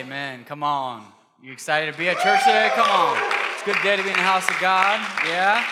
[0.00, 0.44] Amen.
[0.44, 1.04] Come on.
[1.42, 2.70] You excited to be at church today?
[2.74, 3.18] Come on.
[3.52, 4.98] It's a good day to be in the house of God.
[5.28, 5.62] Yeah?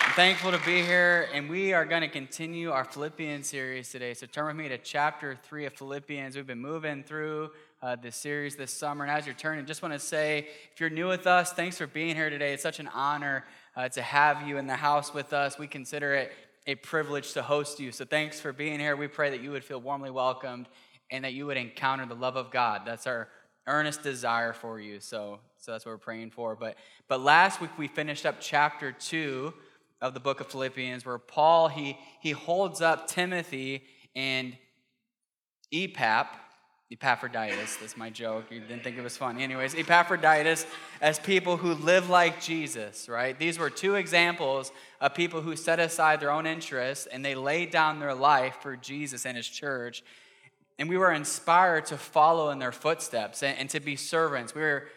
[0.00, 4.14] I'm thankful to be here, and we are going to continue our Philippians series today.
[4.14, 6.36] So turn with me to chapter 3 of Philippians.
[6.36, 7.50] We've been moving through
[7.82, 10.88] uh, this series this summer, and as you're turning, just want to say if you're
[10.88, 12.52] new with us, thanks for being here today.
[12.52, 15.58] It's such an honor uh, to have you in the house with us.
[15.58, 16.32] We consider it
[16.68, 17.90] a privilege to host you.
[17.90, 18.94] So thanks for being here.
[18.94, 20.68] We pray that you would feel warmly welcomed
[21.12, 22.82] and that you would encounter the love of God.
[22.84, 23.28] That's our
[23.68, 24.98] earnest desire for you.
[24.98, 26.56] So, so that's what we're praying for.
[26.56, 26.76] But,
[27.06, 29.54] but last week we finished up chapter two
[30.00, 33.84] of the book of Philippians, where Paul he he holds up Timothy
[34.16, 34.56] and
[35.72, 36.26] Epap,
[36.90, 37.76] Epaphroditus.
[37.76, 38.46] That's my joke.
[38.50, 39.44] You didn't think it was funny.
[39.44, 40.66] Anyways, Epaphroditus
[41.00, 43.38] as people who live like Jesus, right?
[43.38, 47.70] These were two examples of people who set aside their own interests and they laid
[47.70, 50.02] down their life for Jesus and his church.
[50.78, 54.54] And we were inspired to follow in their footsteps and, and to be servants.
[54.54, 54.88] We were,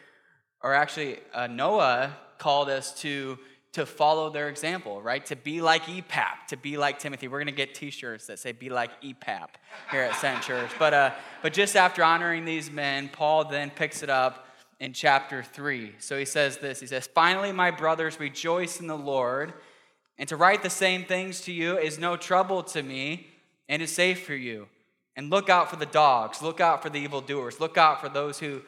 [0.62, 3.38] or actually, uh, Noah called us to
[3.76, 5.26] to follow their example, right?
[5.26, 7.28] To be like EPAP, to be like Timothy.
[7.28, 9.50] We're going to get T-shirts that say "Be like EPAP"
[9.92, 10.70] here at Sent Church.
[10.80, 14.48] But uh, but just after honoring these men, Paul then picks it up
[14.80, 15.94] in chapter three.
[16.00, 16.80] So he says this.
[16.80, 19.54] He says, "Finally, my brothers, rejoice in the Lord,
[20.18, 23.28] and to write the same things to you is no trouble to me,
[23.68, 24.70] and is safe for you.
[25.16, 26.42] And look out for the dogs.
[26.42, 27.60] Look out for the evildoers.
[27.60, 28.62] Look out for those who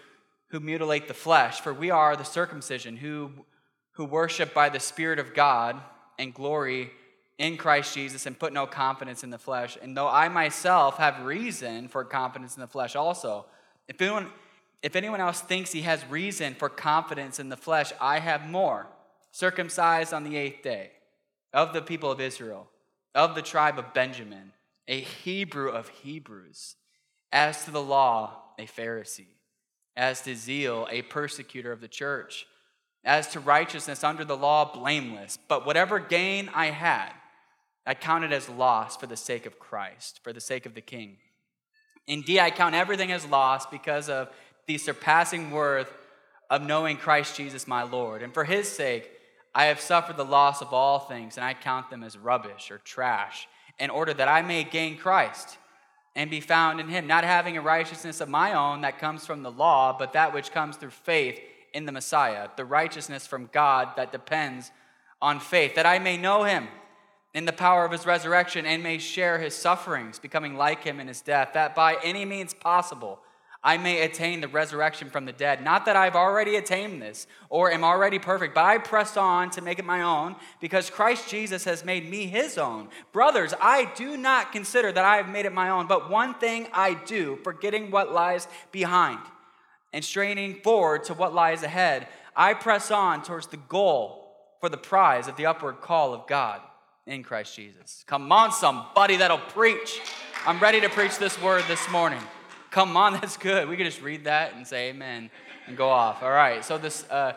[0.50, 1.60] who mutilate the flesh.
[1.60, 3.32] For we are the circumcision who."
[3.98, 5.76] who worship by the Spirit of God
[6.20, 6.92] and glory
[7.40, 9.76] in Christ Jesus and put no confidence in the flesh.
[9.82, 13.48] And though I myself have reason for confidence in the flesh also,
[13.88, 14.30] if anyone,
[14.84, 18.86] if anyone else thinks he has reason for confidence in the flesh, I have more.
[19.32, 20.92] Circumcised on the eighth day,
[21.52, 22.70] of the people of Israel,
[23.16, 24.52] of the tribe of Benjamin,
[24.88, 26.76] a Hebrew of Hebrews,
[27.32, 29.36] as to the law, a Pharisee,
[29.96, 32.46] as to zeal, a persecutor of the church
[33.08, 35.40] as to righteousness under the law, blameless.
[35.48, 37.12] But whatever gain I had,
[37.86, 41.18] I counted as loss for the sake of Christ, for the sake of the King.
[42.06, 44.30] Indeed, I count everything as loss because of
[44.68, 45.92] the surpassing worth
[46.50, 48.22] of knowing Christ Jesus my Lord.
[48.22, 49.10] And for his sake,
[49.56, 52.78] I have suffered the loss of all things, and I count them as rubbish or
[52.78, 53.48] trash,
[53.80, 55.58] in order that I may gain Christ
[56.16, 59.44] and be found in him, not having a righteousness of my own that comes from
[59.44, 61.40] the law, but that which comes through faith
[61.74, 64.72] in the Messiah, the righteousness from God that depends
[65.22, 66.68] on faith, that I may know him
[67.34, 71.08] in the power of his resurrection and may share his sufferings, becoming like him in
[71.08, 73.20] his death, that by any means possible
[73.68, 75.62] I may attain the resurrection from the dead.
[75.62, 79.62] Not that I've already attained this or am already perfect, but I press on to
[79.62, 82.88] make it my own because Christ Jesus has made me his own.
[83.12, 86.70] Brothers, I do not consider that I have made it my own, but one thing
[86.72, 89.20] I do, forgetting what lies behind
[89.92, 92.08] and straining forward to what lies ahead,
[92.38, 96.62] I press on towards the goal for the prize of the upward call of God
[97.06, 98.06] in Christ Jesus.
[98.08, 100.00] Come on, somebody that'll preach.
[100.46, 102.22] I'm ready to preach this word this morning.
[102.78, 103.68] Come on, that's good.
[103.68, 105.32] We can just read that and say amen
[105.66, 106.22] and go off.
[106.22, 107.34] All right, so this, uh,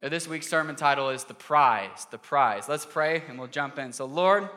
[0.00, 2.06] this week's sermon title is The Prize.
[2.12, 2.68] The Prize.
[2.68, 3.92] Let's pray and we'll jump in.
[3.92, 4.48] So, Lord,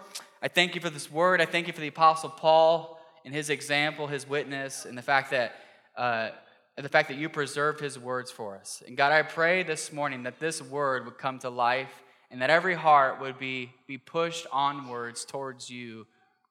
[0.44, 1.42] I thank you for this word.
[1.42, 5.32] I thank you for the Apostle Paul and his example, his witness, and the fact
[5.32, 5.56] that.
[5.98, 6.30] Uh,
[6.78, 8.84] the fact that you preserved his words for us.
[8.86, 12.50] And God, I pray this morning that this word would come to life and that
[12.50, 16.06] every heart would be, be pushed onwards towards you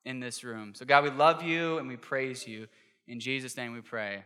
[0.05, 0.75] in this room.
[0.75, 2.69] So, God, we love you and we praise you.
[3.07, 4.25] In Jesus' name we pray.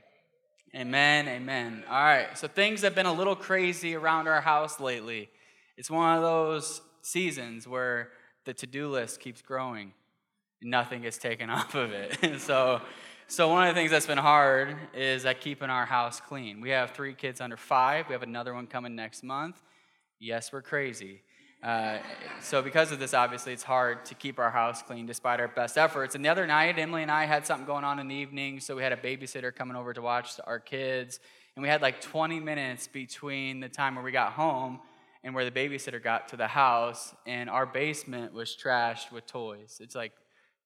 [0.74, 1.82] Amen, amen.
[1.88, 5.30] All right, so things have been a little crazy around our house lately.
[5.76, 8.10] It's one of those seasons where
[8.44, 9.92] the to do list keeps growing
[10.60, 12.40] and nothing gets taken off of it.
[12.40, 12.80] so,
[13.26, 16.60] so, one of the things that's been hard is at keeping our house clean.
[16.60, 18.08] We have three kids under five.
[18.08, 19.60] We have another one coming next month.
[20.18, 21.22] Yes, we're crazy.
[21.62, 21.98] Uh,
[22.40, 25.76] so, because of this, obviously, it's hard to keep our house clean despite our best
[25.76, 26.14] efforts.
[26.14, 28.76] And the other night, Emily and I had something going on in the evening, so
[28.76, 31.18] we had a babysitter coming over to watch our kids.
[31.56, 34.78] And we had like 20 minutes between the time where we got home
[35.24, 39.80] and where the babysitter got to the house, and our basement was trashed with toys.
[39.82, 40.12] It's like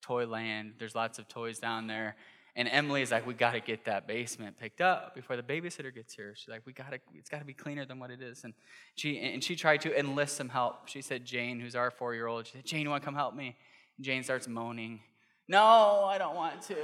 [0.03, 2.17] toy land, there's lots of toys down there.
[2.55, 6.15] And Emily's like, we got to get that basement picked up before the babysitter gets
[6.15, 6.35] here.
[6.37, 8.45] She's like, we got to, it's got to be cleaner than what it is.
[8.45, 8.53] And
[8.95, 10.87] she, and she tried to enlist some help.
[10.87, 13.15] She said, Jane, who's our four year old, she said, Jane, you want to come
[13.15, 13.57] help me?
[13.97, 15.01] And Jane starts moaning.
[15.49, 16.77] No, I don't want to.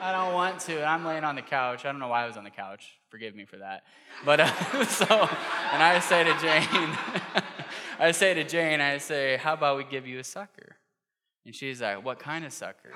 [0.00, 0.76] I don't want to.
[0.76, 1.84] And I'm laying on the couch.
[1.84, 2.98] I don't know why I was on the couch.
[3.08, 3.84] Forgive me for that.
[4.24, 6.96] But uh, so, and I say to Jane,
[7.98, 10.76] I say to Jane, I say, how about we give you a sucker?
[11.44, 12.92] And she's like, what kind of sucker?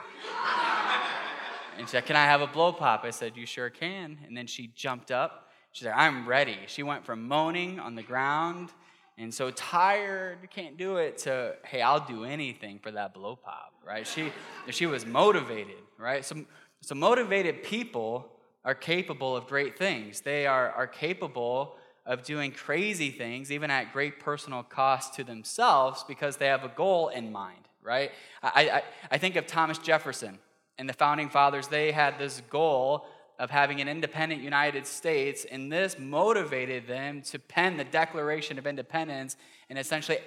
[1.78, 3.04] And she said, Can I have a blow pop?
[3.04, 4.18] I said, You sure can.
[4.26, 5.50] And then she jumped up.
[5.72, 6.58] She said, I'm ready.
[6.66, 8.70] She went from moaning on the ground
[9.16, 13.72] and so tired, can't do it, to, hey, I'll do anything for that blow pop,
[13.86, 14.06] right?
[14.06, 14.32] She,
[14.70, 16.24] she was motivated, right?
[16.24, 16.44] So,
[16.80, 18.28] so motivated people
[18.64, 20.20] are capable of great things.
[20.20, 26.04] They are, are capable of doing crazy things, even at great personal cost to themselves,
[26.06, 28.10] because they have a goal in mind, right?
[28.42, 28.82] I, I,
[29.12, 30.38] I think of Thomas Jefferson
[30.78, 31.68] and the founding fathers.
[31.68, 33.06] They had this goal
[33.38, 38.66] of having an independent United States, and this motivated them to pen the Declaration of
[38.66, 39.36] Independence
[39.68, 40.18] and essentially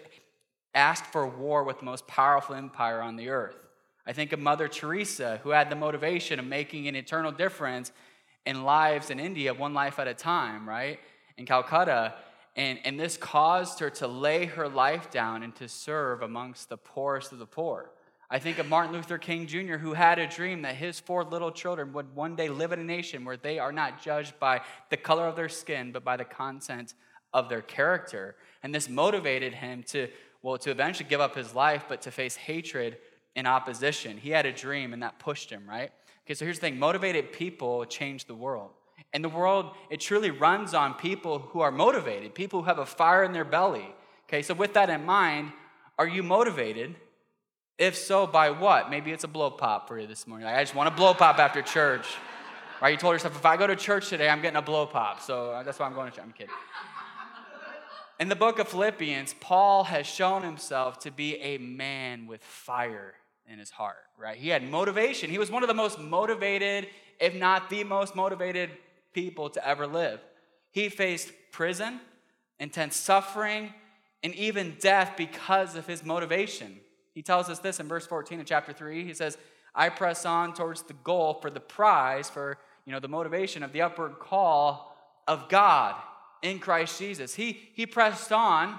[0.75, 3.55] ask for war with the most powerful empire on the earth.
[4.05, 7.91] I think of Mother Teresa, who had the motivation of making an eternal difference
[8.45, 10.99] in lives in India, one life at a time, right?
[11.37, 12.15] In Calcutta.
[12.55, 16.77] And, and this caused her to lay her life down and to serve amongst the
[16.77, 17.91] poorest of the poor.
[18.29, 21.51] I think of Martin Luther King Jr., who had a dream that his four little
[21.51, 24.97] children would one day live in a nation where they are not judged by the
[24.97, 26.93] color of their skin, but by the content
[27.33, 28.35] of their character.
[28.63, 30.09] And this motivated him to,
[30.41, 32.97] well, to eventually give up his life, but to face hatred
[33.37, 34.17] and opposition.
[34.17, 35.91] He had a dream, and that pushed him, right?
[36.25, 38.71] Okay, so here's the thing motivated people change the world.
[39.13, 42.85] And the world, it truly runs on people who are motivated, people who have a
[42.85, 43.87] fire in their belly.
[44.27, 45.53] Okay, so with that in mind,
[45.97, 46.95] are you motivated?
[47.77, 48.89] If so, by what?
[48.89, 50.47] Maybe it's a blow pop for you this morning.
[50.47, 52.07] Like, I just want a blow pop after church.
[52.81, 52.89] Right?
[52.89, 55.21] You told yourself, if I go to church today, I'm getting a blow pop.
[55.21, 56.25] So uh, that's why I'm going to church.
[56.25, 56.53] I'm kidding.
[58.19, 63.13] In the book of Philippians, Paul has shown himself to be a man with fire
[63.47, 64.37] in his heart, right?
[64.37, 65.29] He had motivation.
[65.29, 66.87] He was one of the most motivated,
[67.19, 68.71] if not the most motivated
[69.13, 70.19] people to ever live.
[70.71, 71.99] He faced prison,
[72.59, 73.73] intense suffering,
[74.23, 76.79] and even death because of his motivation.
[77.17, 79.03] He tells us this in verse 14 of chapter 3.
[79.03, 79.39] He says,
[79.73, 83.73] I press on towards the goal for the prize, for you know, the motivation of
[83.73, 84.95] the upward call
[85.27, 85.95] of God
[86.43, 87.33] in Christ Jesus.
[87.33, 88.77] He, he pressed on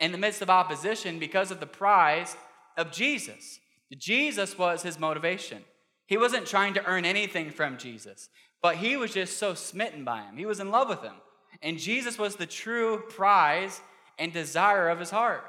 [0.00, 2.36] in the midst of opposition because of the prize
[2.76, 3.60] of Jesus.
[3.96, 5.62] Jesus was his motivation.
[6.08, 8.28] He wasn't trying to earn anything from Jesus,
[8.60, 10.36] but he was just so smitten by him.
[10.36, 11.14] He was in love with him.
[11.62, 13.82] And Jesus was the true prize
[14.18, 15.44] and desire of his heart.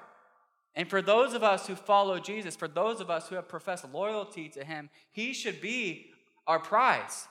[0.77, 3.91] And for those of us who follow Jesus, for those of us who have professed
[3.91, 6.12] loyalty to him, he should be
[6.45, 7.27] our prize.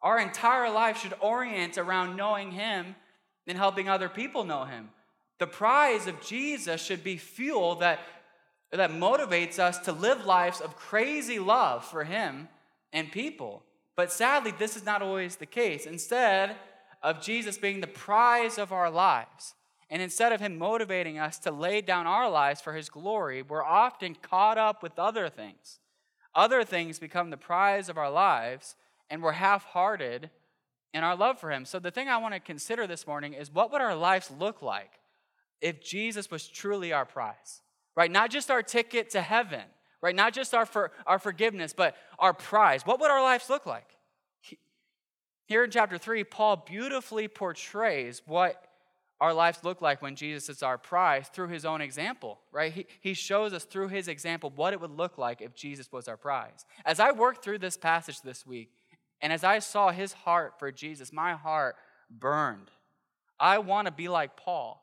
[0.00, 2.94] Our entire life should orient around knowing him
[3.48, 4.90] and helping other people know him.
[5.40, 7.98] The prize of Jesus should be fuel that,
[8.70, 12.46] that motivates us to live lives of crazy love for him
[12.92, 13.64] and people.
[13.96, 15.84] But sadly, this is not always the case.
[15.84, 16.54] Instead
[17.02, 19.54] of Jesus being the prize of our lives,
[19.94, 23.62] and instead of Him motivating us to lay down our lives for His glory, we're
[23.62, 25.78] often caught up with other things.
[26.34, 28.74] Other things become the prize of our lives,
[29.08, 30.30] and we're half hearted
[30.92, 31.64] in our love for Him.
[31.64, 34.62] So, the thing I want to consider this morning is what would our lives look
[34.62, 34.90] like
[35.60, 37.62] if Jesus was truly our prize?
[37.94, 38.10] Right?
[38.10, 39.62] Not just our ticket to heaven,
[40.02, 40.16] right?
[40.16, 42.84] Not just our, for, our forgiveness, but our prize.
[42.84, 43.96] What would our lives look like?
[45.46, 48.60] Here in chapter 3, Paul beautifully portrays what
[49.20, 52.72] our lives look like when Jesus is our prize through his own example, right?
[52.72, 56.08] He, he shows us through his example what it would look like if Jesus was
[56.08, 56.66] our prize.
[56.84, 58.70] As I worked through this passage this week,
[59.22, 61.76] and as I saw his heart for Jesus, my heart
[62.10, 62.70] burned.
[63.38, 64.82] I want to be like Paul.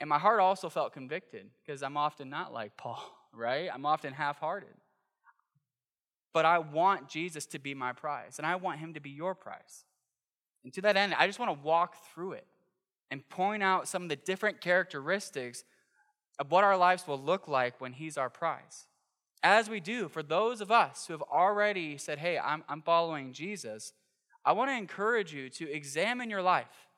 [0.00, 3.02] And my heart also felt convicted because I'm often not like Paul,
[3.34, 3.68] right?
[3.72, 4.74] I'm often half hearted.
[6.32, 9.34] But I want Jesus to be my prize, and I want him to be your
[9.34, 9.84] prize.
[10.64, 12.46] And to that end, I just want to walk through it
[13.12, 15.64] and point out some of the different characteristics
[16.38, 18.86] of what our lives will look like when He's our prize.
[19.42, 23.34] As we do, for those of us who have already said, Hey, I'm, I'm following
[23.34, 23.92] Jesus,
[24.46, 26.88] I want to encourage you to examine your life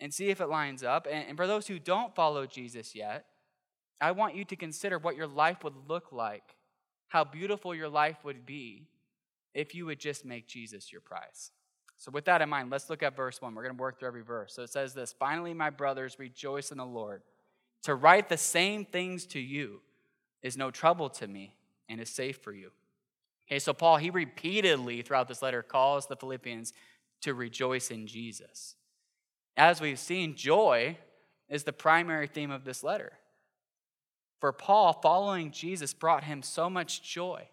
[0.00, 1.06] and see if it lines up.
[1.06, 3.26] And, and for those who don't follow Jesus yet,
[4.00, 6.56] I want you to consider what your life would look like,
[7.08, 8.88] how beautiful your life would be
[9.52, 11.50] if you would just make Jesus your prize.
[12.00, 13.54] So, with that in mind, let's look at verse 1.
[13.54, 14.54] We're going to work through every verse.
[14.54, 17.20] So, it says this Finally, my brothers, rejoice in the Lord.
[17.82, 19.82] To write the same things to you
[20.42, 21.54] is no trouble to me
[21.90, 22.70] and is safe for you.
[23.46, 26.72] Okay, so Paul, he repeatedly throughout this letter calls the Philippians
[27.20, 28.76] to rejoice in Jesus.
[29.58, 30.96] As we've seen, joy
[31.50, 33.12] is the primary theme of this letter.
[34.40, 37.48] For Paul, following Jesus brought him so much joy,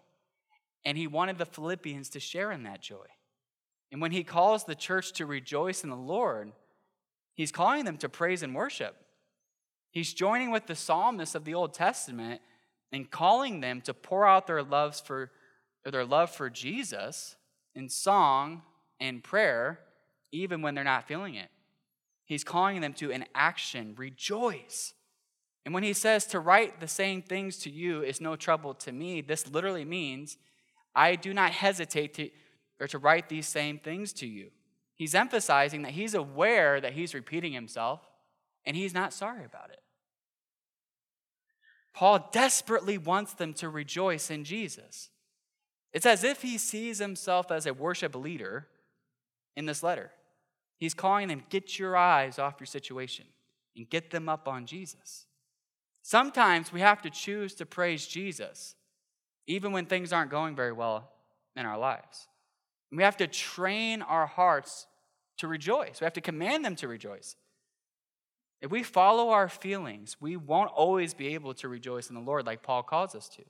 [0.86, 3.04] and he wanted the Philippians to share in that joy.
[3.90, 6.52] And when he calls the church to rejoice in the Lord,
[7.34, 8.96] he's calling them to praise and worship.
[9.90, 12.40] He's joining with the psalmists of the Old Testament
[12.92, 15.30] and calling them to pour out their loves for
[15.84, 17.36] their love for Jesus
[17.74, 18.62] in song
[19.00, 19.80] and prayer,
[20.32, 21.48] even when they're not feeling it.
[22.24, 24.92] He's calling them to an action, rejoice.
[25.64, 28.92] And when he says to write the same things to you is no trouble to
[28.92, 30.36] me, this literally means
[30.94, 32.30] I do not hesitate to,
[32.80, 34.50] or to write these same things to you.
[34.94, 38.00] He's emphasizing that he's aware that he's repeating himself
[38.64, 39.80] and he's not sorry about it.
[41.94, 45.10] Paul desperately wants them to rejoice in Jesus.
[45.92, 48.68] It's as if he sees himself as a worship leader
[49.56, 50.12] in this letter.
[50.78, 53.26] He's calling them, get your eyes off your situation
[53.76, 55.26] and get them up on Jesus.
[56.02, 58.76] Sometimes we have to choose to praise Jesus,
[59.46, 61.10] even when things aren't going very well
[61.56, 62.28] in our lives.
[62.90, 64.86] We have to train our hearts
[65.38, 66.00] to rejoice.
[66.00, 67.36] We have to command them to rejoice.
[68.60, 72.46] If we follow our feelings, we won't always be able to rejoice in the Lord
[72.46, 73.42] like Paul calls us to.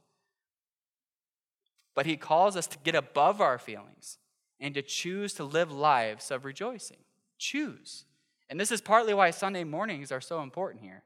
[1.95, 4.19] But he calls us to get above our feelings
[4.61, 6.99] and to choose to live lives of rejoicing.
[7.39, 8.05] Choose.
[8.51, 11.05] And this is partly why Sunday mornings are so important here.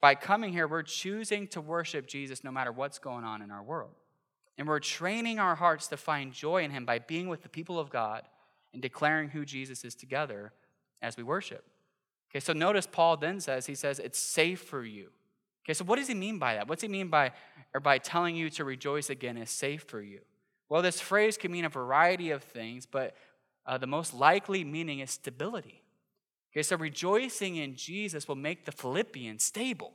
[0.00, 3.62] By coming here, we're choosing to worship Jesus no matter what's going on in our
[3.62, 3.94] world.
[4.58, 7.78] And we're training our hearts to find joy in Him by being with the people
[7.78, 8.22] of God
[8.72, 10.52] and declaring who Jesus is together
[11.02, 11.64] as we worship.
[12.30, 15.10] Okay, so notice Paul then says, he says, it's safe for you.
[15.64, 16.68] Okay, so what does he mean by that?
[16.68, 17.32] What's he mean by,
[17.74, 20.20] or by telling you to rejoice again is safe for you?
[20.68, 23.14] Well, this phrase can mean a variety of things, but
[23.66, 25.82] uh, the most likely meaning is stability.
[26.52, 29.92] Okay, so rejoicing in Jesus will make the Philippians stable.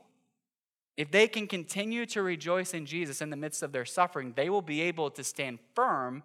[0.96, 4.50] If they can continue to rejoice in Jesus in the midst of their suffering, they
[4.50, 6.22] will be able to stand firm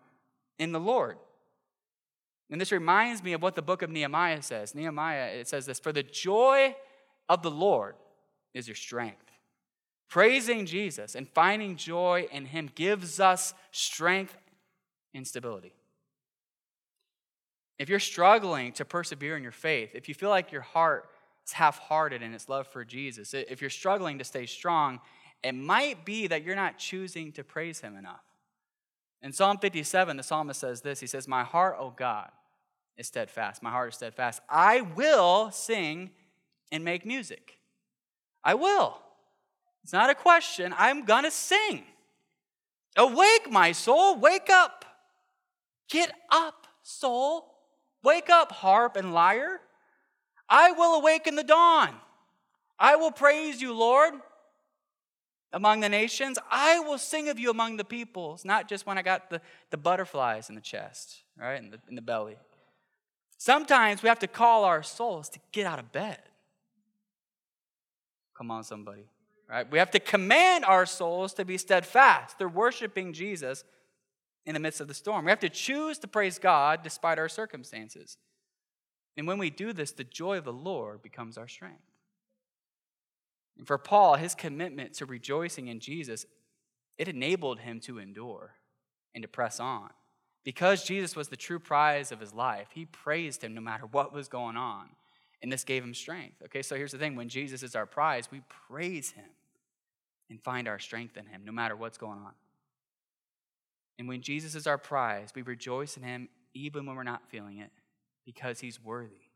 [0.59, 1.17] in the Lord.
[2.49, 4.73] And this reminds me of what the book of Nehemiah says.
[4.75, 6.75] Nehemiah, it says this For the joy
[7.29, 7.95] of the Lord
[8.53, 9.23] is your strength.
[10.09, 14.37] Praising Jesus and finding joy in Him gives us strength
[15.13, 15.73] and stability.
[17.77, 21.09] If you're struggling to persevere in your faith, if you feel like your heart
[21.53, 24.99] half hearted in its love for Jesus, if you're struggling to stay strong,
[25.43, 28.23] it might be that you're not choosing to praise Him enough.
[29.21, 32.29] In Psalm 57, the psalmist says this He says, My heart, O God,
[32.97, 33.63] is steadfast.
[33.63, 34.41] My heart is steadfast.
[34.49, 36.11] I will sing
[36.71, 37.59] and make music.
[38.43, 38.99] I will.
[39.83, 40.73] It's not a question.
[40.77, 41.83] I'm going to sing.
[42.95, 44.19] Awake, my soul.
[44.19, 44.85] Wake up.
[45.89, 47.53] Get up, soul.
[48.03, 49.61] Wake up, harp and lyre.
[50.49, 51.89] I will awaken the dawn.
[52.79, 54.13] I will praise you, Lord,
[55.51, 56.37] among the nations.
[56.49, 59.77] I will sing of you among the peoples, not just when I got the, the
[59.77, 62.37] butterflies in the chest, right, in the, in the belly.
[63.37, 66.19] Sometimes we have to call our souls to get out of bed.
[68.37, 69.05] Come on, somebody.
[69.49, 69.69] Right?
[69.69, 72.37] We have to command our souls to be steadfast.
[72.37, 73.63] They're worshiping Jesus
[74.45, 75.25] in the midst of the storm.
[75.25, 78.17] We have to choose to praise God despite our circumstances.
[79.17, 81.81] And when we do this, the joy of the Lord becomes our strength.
[83.57, 86.27] And for Paul, his commitment to rejoicing in Jesus,
[86.99, 88.53] it enabled him to endure
[89.15, 89.89] and to press on.
[90.43, 94.13] Because Jesus was the true prize of his life, he praised him no matter what
[94.13, 94.89] was going on.
[95.41, 96.41] And this gave him strength.
[96.45, 99.25] Okay, so here's the thing when Jesus is our prize, we praise him
[100.29, 102.33] and find our strength in him no matter what's going on.
[103.97, 107.57] And when Jesus is our prize, we rejoice in him even when we're not feeling
[107.57, 107.71] it
[108.27, 109.31] because he's worthy.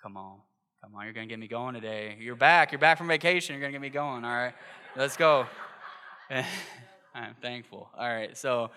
[0.00, 0.36] Come on.
[0.82, 2.18] Come on, you're going to get me going today.
[2.20, 2.70] You're back.
[2.70, 3.54] You're back from vacation.
[3.54, 4.22] You're going to get me going.
[4.22, 4.52] All right.
[4.94, 5.46] Let's go.
[6.30, 7.88] I'm thankful.
[7.96, 8.36] All right.
[8.36, 8.70] So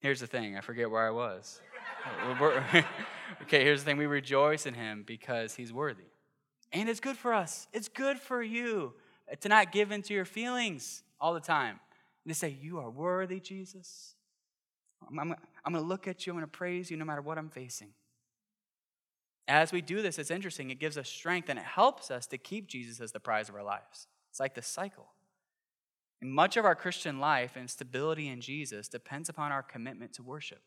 [0.00, 1.62] here's the thing I forget where I was.
[3.42, 6.04] okay, here's the thing we rejoice in him because he's worthy.
[6.70, 8.92] And it's good for us, it's good for you
[9.40, 11.80] to not give into your feelings all the time.
[12.24, 14.14] And to say, You are worthy, Jesus.
[15.08, 17.22] I'm, I'm, I'm going to look at you, I'm going to praise you no matter
[17.22, 17.90] what I'm facing.
[19.48, 20.70] As we do this, it's interesting.
[20.70, 23.54] It gives us strength and it helps us to keep Jesus as the prize of
[23.54, 24.06] our lives.
[24.30, 25.08] It's like this cycle.
[26.20, 30.22] And much of our Christian life and stability in Jesus depends upon our commitment to
[30.22, 30.62] worship.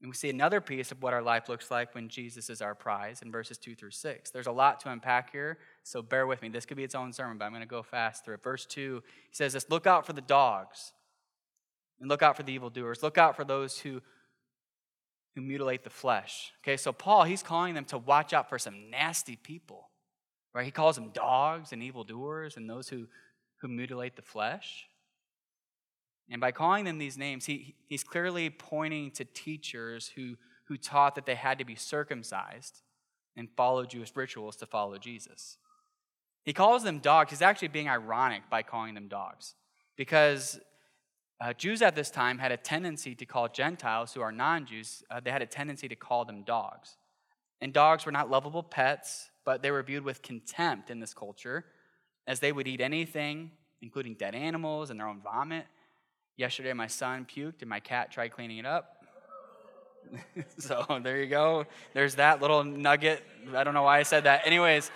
[0.00, 2.74] And we see another piece of what our life looks like when Jesus is our
[2.74, 4.30] prize in verses 2 through 6.
[4.30, 6.48] There's a lot to unpack here, so bear with me.
[6.48, 8.42] This could be its own sermon, but I'm going to go fast through it.
[8.42, 10.92] Verse 2, he says this Look out for the dogs,
[12.00, 13.02] and look out for the evildoers.
[13.02, 14.02] Look out for those who,
[15.34, 16.52] who mutilate the flesh.
[16.62, 19.90] Okay, so Paul, he's calling them to watch out for some nasty people,
[20.54, 20.64] right?
[20.64, 23.06] He calls them dogs and evildoers and those who,
[23.58, 24.86] who mutilate the flesh.
[26.30, 31.14] And by calling them these names, he, he's clearly pointing to teachers who, who taught
[31.14, 32.82] that they had to be circumcised
[33.36, 35.58] and follow Jewish rituals to follow Jesus.
[36.44, 37.30] He calls them dogs.
[37.30, 39.54] He's actually being ironic by calling them dogs
[39.96, 40.58] because
[41.40, 45.02] uh, Jews at this time had a tendency to call Gentiles who are non Jews,
[45.10, 46.96] uh, they had a tendency to call them dogs.
[47.60, 51.64] And dogs were not lovable pets, but they were viewed with contempt in this culture
[52.26, 53.50] as they would eat anything,
[53.82, 55.66] including dead animals and their own vomit.
[56.36, 59.04] Yesterday, my son puked and my cat tried cleaning it up.
[60.58, 61.66] so there you go.
[61.94, 63.22] There's that little nugget.
[63.54, 64.46] I don't know why I said that.
[64.46, 64.90] Anyways,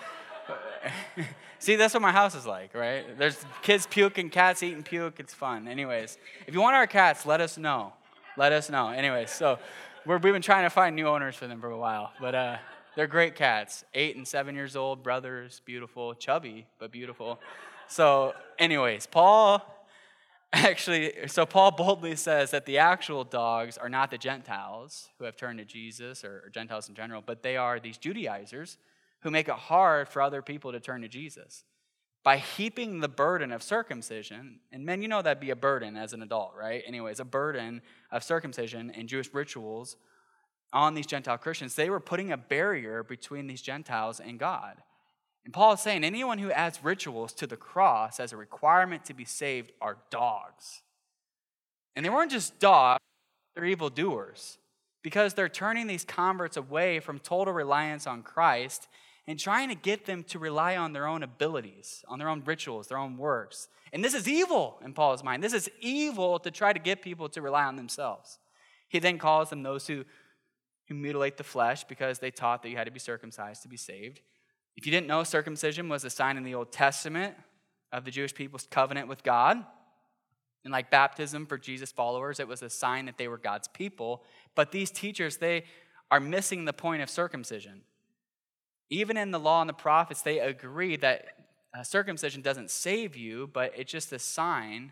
[1.61, 3.17] see, that's what my house is like, right?
[3.17, 5.19] There's kids puking, cats eating puke.
[5.19, 5.67] It's fun.
[5.67, 7.93] Anyways, if you want our cats, let us know.
[8.35, 8.89] Let us know.
[8.89, 9.59] Anyways, so
[10.05, 12.57] we have been trying to find new owners for them for a while, but uh,
[12.95, 13.85] they're great cats.
[13.93, 17.39] Eight and seven years old, brothers, beautiful, chubby, but beautiful.
[17.87, 19.63] So, anyways, Paul
[20.53, 25.37] actually, so Paul boldly says that the actual dogs are not the Gentiles who have
[25.37, 28.77] turned to Jesus or, or Gentiles in general, but they are these Judaizers
[29.21, 31.63] who make it hard for other people to turn to Jesus
[32.23, 34.59] by heaping the burden of circumcision.
[34.71, 36.83] And men, you know that'd be a burden as an adult, right?
[36.85, 39.97] Anyways, a burden of circumcision and Jewish rituals
[40.73, 41.75] on these Gentile Christians.
[41.75, 44.77] They were putting a barrier between these Gentiles and God.
[45.43, 49.13] And Paul is saying anyone who adds rituals to the cross as a requirement to
[49.13, 50.81] be saved are dogs.
[51.95, 53.01] And they weren't just dogs,
[53.55, 54.59] they're evil doers
[55.03, 58.87] because they're turning these converts away from total reliance on Christ
[59.27, 62.87] and trying to get them to rely on their own abilities, on their own rituals,
[62.87, 63.67] their own works.
[63.93, 65.43] And this is evil in Paul's mind.
[65.43, 68.39] This is evil to try to get people to rely on themselves.
[68.89, 70.05] He then calls them those who,
[70.87, 73.77] who mutilate the flesh because they taught that you had to be circumcised to be
[73.77, 74.21] saved.
[74.75, 77.35] If you didn't know, circumcision was a sign in the Old Testament
[77.91, 79.63] of the Jewish people's covenant with God.
[80.63, 84.23] And like baptism for Jesus followers, it was a sign that they were God's people.
[84.55, 85.65] But these teachers, they
[86.09, 87.81] are missing the point of circumcision.
[88.91, 91.25] Even in the law and the prophets, they agree that
[91.73, 94.91] uh, circumcision doesn't save you, but it's just a sign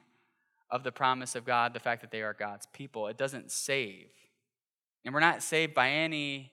[0.72, 3.08] of the promise of God, the fact that they are God's people.
[3.08, 4.08] It doesn't save.
[5.06, 6.52] And we're not saved by any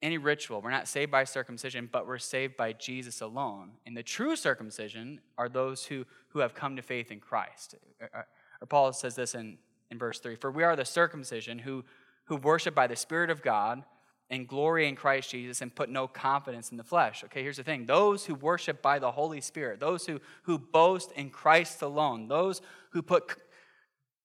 [0.00, 0.60] any ritual.
[0.60, 3.72] We're not saved by circumcision, but we're saved by Jesus alone.
[3.86, 7.74] And the true circumcision are those who, who have come to faith in Christ.
[8.00, 8.22] Or uh,
[8.62, 9.58] uh, Paul says this in,
[9.90, 11.84] in verse 3 For we are the circumcision who,
[12.26, 13.82] who worship by the Spirit of God
[14.30, 17.24] and glory in Christ Jesus and put no confidence in the flesh.
[17.24, 21.12] Okay, here's the thing those who worship by the Holy Spirit, those who, who boast
[21.12, 22.60] in Christ alone, those
[22.90, 23.36] who put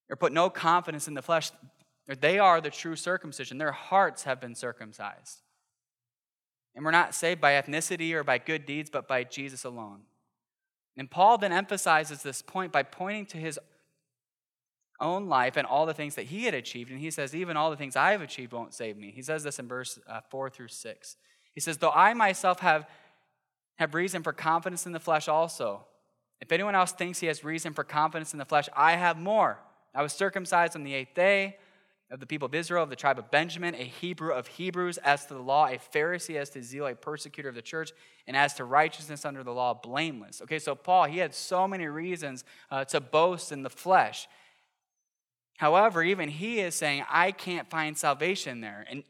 [0.09, 1.51] or put no confidence in the flesh,
[2.19, 3.57] they are the true circumcision.
[3.57, 5.41] Their hearts have been circumcised.
[6.75, 10.01] And we're not saved by ethnicity or by good deeds, but by Jesus alone.
[10.97, 13.59] And Paul then emphasizes this point by pointing to his
[15.03, 16.89] own life and all the things that he had achieved.
[16.89, 19.11] And he says, Even all the things I have achieved won't save me.
[19.13, 21.17] He says this in verse uh, 4 through 6.
[21.53, 22.87] He says, Though I myself have,
[23.75, 25.85] have reason for confidence in the flesh also,
[26.41, 29.59] if anyone else thinks he has reason for confidence in the flesh, I have more.
[29.93, 31.57] I was circumcised on the eighth day
[32.11, 35.25] of the people of Israel, of the tribe of Benjamin, a Hebrew of Hebrews, as
[35.27, 37.91] to the law, a Pharisee, as to zeal, a persecutor of the church,
[38.27, 40.41] and as to righteousness under the law, blameless.
[40.41, 44.27] Okay, so Paul, he had so many reasons uh, to boast in the flesh.
[45.63, 49.03] However, even he is saying, I can't find salvation there, and,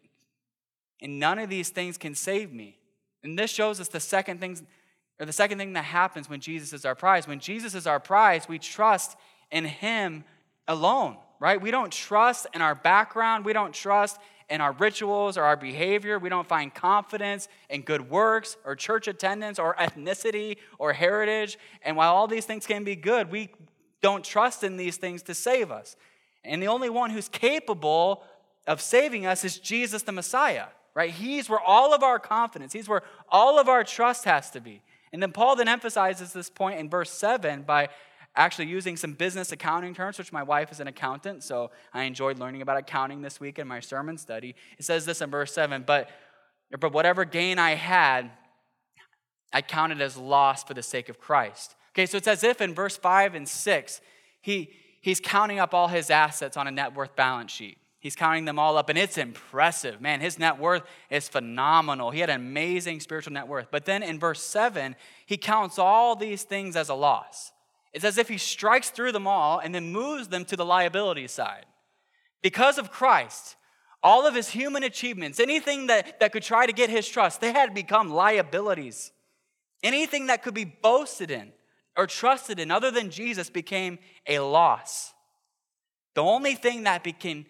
[1.02, 2.78] and none of these things can save me.
[3.24, 4.60] And this shows us the second thing,
[5.20, 7.28] or the second thing that happens when Jesus is our prize.
[7.28, 9.18] When Jesus is our prize, we trust
[9.52, 10.24] in him
[10.68, 11.62] alone right?
[11.62, 14.18] We don't trust in our background, we don't trust
[14.50, 16.18] in our rituals or our behavior.
[16.18, 21.58] We don't find confidence in good works or church attendance or ethnicity or heritage.
[21.82, 23.50] And while all these things can be good, we
[24.02, 25.98] don't trust in these things to save us.
[26.44, 28.24] And the only one who's capable
[28.68, 31.12] of saving us is Jesus the Messiah, right?
[31.12, 34.82] He's where all of our confidence, he's where all of our trust has to be.
[35.12, 37.90] And then Paul then emphasizes this point in verse 7 by
[38.36, 42.40] actually using some business accounting terms, which my wife is an accountant, so I enjoyed
[42.40, 44.56] learning about accounting this week in my sermon study.
[44.80, 46.10] It says this in verse 7 But,
[46.80, 48.32] but whatever gain I had,
[49.54, 51.76] I counted as loss for the sake of Christ.
[51.94, 54.02] Okay, so it's as if in verse 5 and 6,
[54.42, 54.72] he,
[55.04, 57.78] he's counting up all his assets on a net worth balance sheet.
[58.00, 60.02] He's counting them all up, and it's impressive.
[60.02, 62.12] Man, his net worth is phenomenal.
[62.12, 63.68] He had an amazing spiritual net worth.
[63.72, 67.52] But then in verse 7, he counts all these things as a loss.
[67.94, 71.28] It's as if he strikes through them all and then moves them to the liability
[71.28, 71.66] side.
[72.42, 73.56] Because of Christ,
[74.02, 77.54] all of his human achievements, anything that, that could try to get his trust, they
[77.54, 79.14] had become liabilities.
[79.82, 81.54] Anything that could be boasted in
[81.96, 85.14] or trusted in other than Jesus became a loss.
[86.16, 87.46] The only thing that, became,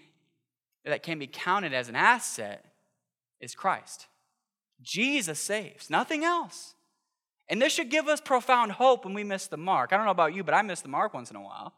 [0.86, 2.66] that can be counted as an asset
[3.40, 4.08] is Christ.
[4.82, 6.76] Jesus saves, nothing else.
[7.50, 9.92] And this should give us profound hope when we miss the mark.
[9.92, 11.74] I don't know about you, but I miss the mark once in a while.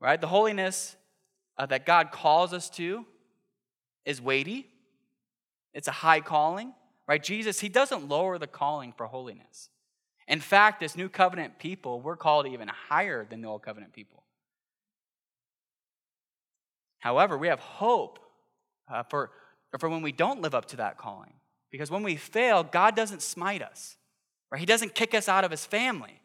[0.00, 0.20] right?
[0.20, 0.96] The holiness
[1.58, 3.04] uh, that God calls us to
[4.04, 4.68] is weighty,
[5.72, 6.72] it's a high calling,
[7.06, 7.22] right?
[7.22, 9.68] Jesus, he doesn't lower the calling for holiness.
[10.28, 14.24] In fact, as new covenant people, we're called even higher than the old covenant people.
[16.98, 18.18] However, we have hope
[18.92, 19.30] uh, for,
[19.78, 21.32] for when we don't live up to that calling.
[21.70, 23.96] Because when we fail, God doesn't smite us,
[24.50, 24.58] right?
[24.58, 26.20] He doesn't kick us out of his family.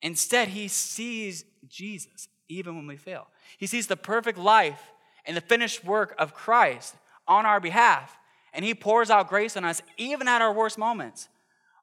[0.00, 3.28] Instead, he sees Jesus even when we fail.
[3.58, 4.92] He sees the perfect life
[5.24, 6.94] and the finished work of Christ
[7.28, 8.18] on our behalf,
[8.52, 11.28] and he pours out grace on us even at our worst moments.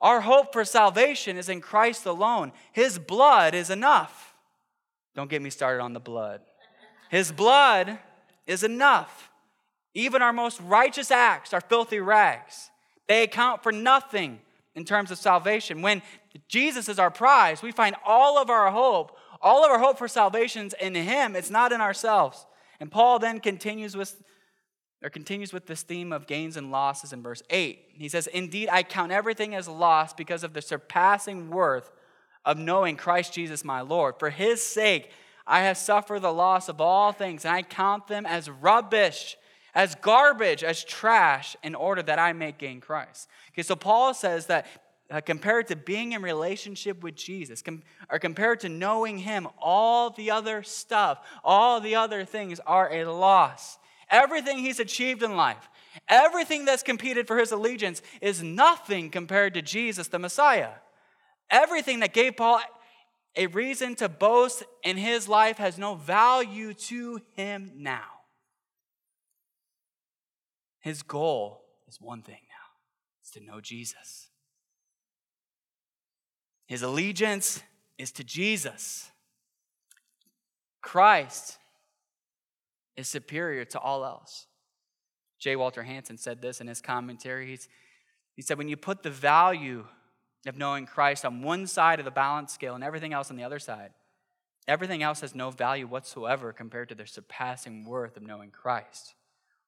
[0.01, 2.51] Our hope for salvation is in Christ alone.
[2.71, 4.33] His blood is enough.
[5.15, 6.41] Don't get me started on the blood.
[7.09, 7.99] His blood
[8.47, 9.29] is enough.
[9.93, 12.69] Even our most righteous acts are filthy rags.
[13.07, 14.39] They account for nothing
[14.75, 15.81] in terms of salvation.
[15.81, 16.01] When
[16.47, 20.07] Jesus is our prize, we find all of our hope, all of our hope for
[20.07, 21.35] salvation is in Him.
[21.35, 22.45] It's not in ourselves.
[22.79, 24.21] And Paul then continues with
[25.01, 27.79] or continues with this theme of gains and losses in verse 8.
[27.93, 31.91] He says, Indeed, I count everything as loss because of the surpassing worth
[32.45, 34.15] of knowing Christ Jesus my Lord.
[34.19, 35.11] For his sake,
[35.47, 39.37] I have suffered the loss of all things, and I count them as rubbish,
[39.73, 43.29] as garbage, as trash, in order that I may gain Christ.
[43.53, 44.67] Okay, so Paul says that
[45.09, 47.81] uh, compared to being in relationship with Jesus, com-
[48.11, 53.05] or compared to knowing Him, all the other stuff, all the other things are a
[53.05, 53.78] loss
[54.09, 55.69] everything he's achieved in life,
[56.07, 60.71] everything that's competed for his allegiance is nothing compared to Jesus, the Messiah.
[61.49, 62.61] Everything that gave Paul
[63.35, 68.19] a reason to boast in his life has no value to him now.
[70.79, 72.55] His goal is one thing now
[73.21, 74.29] it's to know Jesus.
[76.67, 77.61] His allegiance
[77.97, 79.11] is to Jesus.
[80.81, 81.58] Christ
[82.99, 84.45] is superior to all else.
[85.39, 85.55] J.
[85.55, 87.47] Walter Hansen said this in his commentary.
[87.47, 87.69] He's,
[88.35, 89.85] he said, When you put the value
[90.45, 93.43] of knowing Christ on one side of the balance scale and everything else on the
[93.43, 93.91] other side,
[94.67, 99.15] everything else has no value whatsoever compared to the surpassing worth of knowing Christ.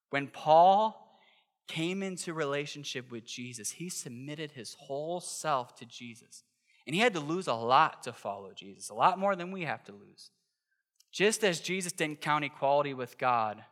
[0.09, 1.19] When Paul
[1.67, 6.43] came into relationship with Jesus, he submitted his whole self to Jesus.
[6.85, 9.63] And he had to lose a lot to follow Jesus, a lot more than we
[9.63, 10.31] have to lose.
[11.11, 13.63] Just as Jesus didn't count equality with God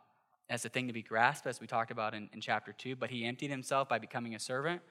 [0.48, 3.10] as a thing to be grasped, as we talked about in, in chapter 2, but
[3.10, 4.82] he emptied himself by becoming a servant,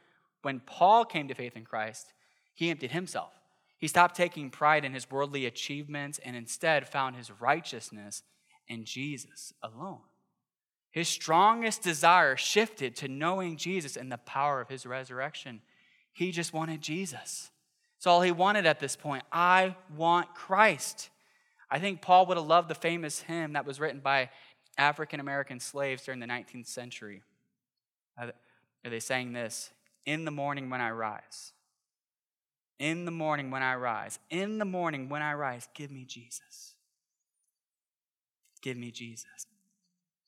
[0.41, 2.13] when Paul came to faith in Christ,
[2.53, 3.33] he emptied himself.
[3.77, 8.23] He stopped taking pride in his worldly achievements and instead found his righteousness
[8.67, 10.01] in Jesus alone.
[10.91, 15.61] His strongest desire shifted to knowing Jesus and the power of his resurrection.
[16.11, 17.51] He just wanted Jesus.
[17.97, 19.23] It's all he wanted at this point.
[19.31, 21.09] I want Christ.
[21.71, 24.29] I think Paul would have loved the famous hymn that was written by
[24.77, 27.21] African American slaves during the 19th century.
[28.19, 28.27] Uh,
[28.85, 29.71] are they saying this
[30.05, 31.53] In the morning when I rise.
[32.79, 34.19] In the morning when I rise.
[34.29, 36.75] In the morning when I rise, give me Jesus.
[38.61, 39.45] Give me Jesus.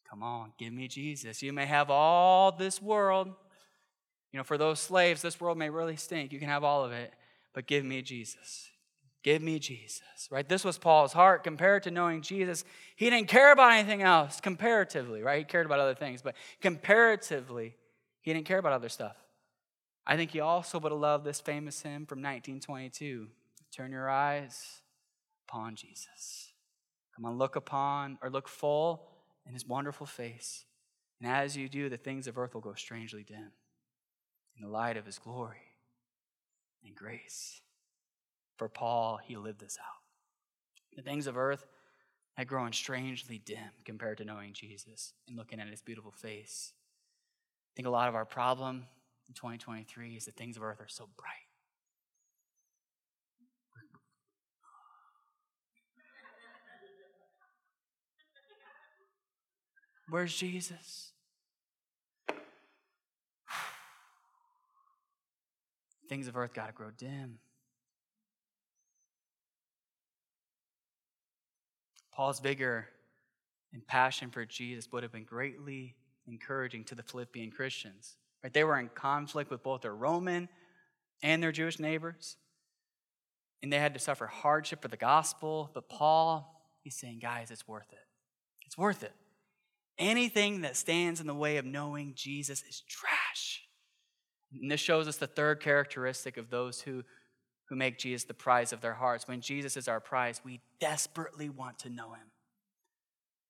[0.09, 1.41] Come on, give me Jesus.
[1.41, 3.29] You may have all this world.
[4.33, 6.33] You know, for those slaves, this world may really stink.
[6.33, 7.13] You can have all of it,
[7.53, 8.70] but give me Jesus.
[9.23, 10.47] Give me Jesus, right?
[10.47, 12.63] This was Paul's heart compared to knowing Jesus.
[12.95, 15.39] He didn't care about anything else comparatively, right?
[15.39, 17.75] He cared about other things, but comparatively,
[18.21, 19.15] he didn't care about other stuff.
[20.07, 23.27] I think he also would have loved this famous hymn from 1922
[23.71, 24.81] Turn your eyes
[25.47, 26.51] upon Jesus.
[27.15, 29.07] Come on, look upon or look full
[29.47, 30.65] in his wonderful face.
[31.21, 33.51] And as you do, the things of earth will go strangely dim
[34.57, 35.61] in the light of his glory
[36.85, 37.61] and grace.
[38.61, 40.03] For Paul, he lived this out.
[40.95, 41.65] The things of earth
[42.35, 46.73] had grown strangely dim compared to knowing Jesus and looking at his beautiful face.
[46.75, 48.85] I think a lot of our problem
[49.27, 51.47] in 2023 is that things of earth are so bright.
[60.07, 61.13] Where's Jesus?
[66.07, 67.39] Things of earth got to grow dim.
[72.13, 72.87] Paul's vigor
[73.73, 75.95] and passion for Jesus would have been greatly
[76.27, 78.15] encouraging to the Philippian Christians.
[78.43, 78.53] Right?
[78.53, 80.49] They were in conflict with both their Roman
[81.23, 82.37] and their Jewish neighbors.
[83.63, 85.69] And they had to suffer hardship for the gospel.
[85.73, 88.07] But Paul, he's saying, guys, it's worth it.
[88.65, 89.13] It's worth it.
[89.97, 93.61] Anything that stands in the way of knowing Jesus is trash.
[94.59, 97.03] And this shows us the third characteristic of those who
[97.71, 99.29] who make Jesus the prize of their hearts.
[99.29, 102.27] When Jesus is our prize, we desperately want to know him.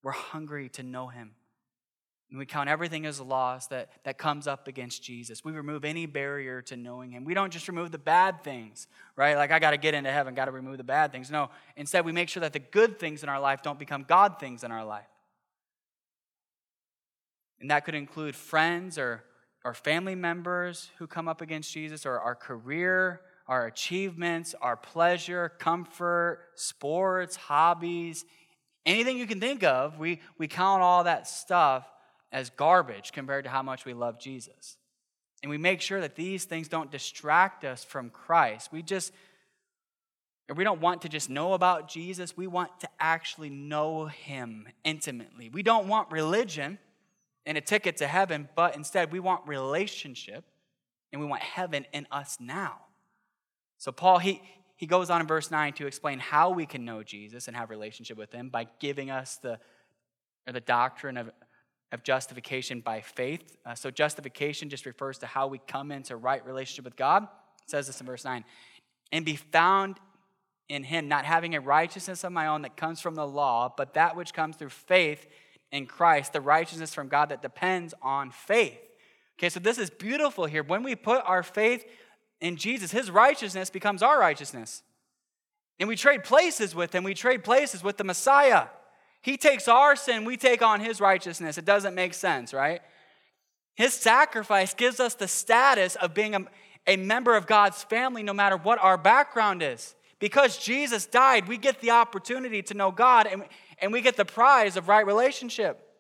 [0.04, 1.32] We're hungry to know him.
[2.30, 5.44] And we count everything as a loss that, that comes up against Jesus.
[5.44, 7.26] We remove any barrier to knowing him.
[7.26, 9.36] We don't just remove the bad things, right?
[9.36, 11.32] Like, I got to get into heaven, got to remove the bad things.
[11.32, 14.40] No, instead, we make sure that the good things in our life don't become God
[14.40, 15.10] things in our life.
[17.60, 19.24] And that could include friends or,
[19.66, 25.52] or family members who come up against Jesus, or our career, our achievements, our pleasure,
[25.60, 28.24] comfort, sports, hobbies,
[28.86, 30.00] anything you can think of.
[30.00, 31.86] We, we count all that stuff
[32.32, 34.78] as garbage compared to how much we love Jesus.
[35.44, 38.72] And we make sure that these things don't distract us from Christ.
[38.72, 39.12] We just,
[40.56, 45.50] we don't want to just know about Jesus, we want to actually know him intimately.
[45.50, 46.80] We don't want religion
[47.46, 50.46] and a ticket to heaven, but instead we want relationship
[51.12, 52.78] and we want heaven in us now.
[53.82, 54.44] So Paul, he,
[54.76, 57.72] he goes on in verse 9 to explain how we can know Jesus and have
[57.72, 59.58] relationship with him by giving us the,
[60.46, 61.32] or the doctrine of,
[61.92, 63.58] of justification by faith.
[63.66, 67.24] Uh, so justification just refers to how we come into right relationship with God.
[67.24, 68.46] It says this in verse 9.
[69.12, 70.00] And be found
[70.70, 73.96] in him, not having a righteousness of my own that comes from the law, but
[73.96, 75.26] that which comes through faith
[75.72, 78.78] in Christ, the righteousness from God that depends on faith.
[79.40, 80.62] Okay, so this is beautiful here.
[80.62, 81.84] When we put our faith
[82.42, 84.84] in Jesus, his righteousness becomes our righteousness.
[85.80, 88.66] And we trade places with him, we trade places with the Messiah.
[89.22, 91.58] He takes our sin, we take on his righteousness.
[91.58, 92.82] It doesn't make sense, right?
[93.76, 96.46] His sacrifice gives us the status of being a,
[96.88, 99.96] a member of God's family no matter what our background is.
[100.20, 103.44] Because Jesus died, we get the opportunity to know God and,
[103.80, 105.91] and we get the prize of right relationship.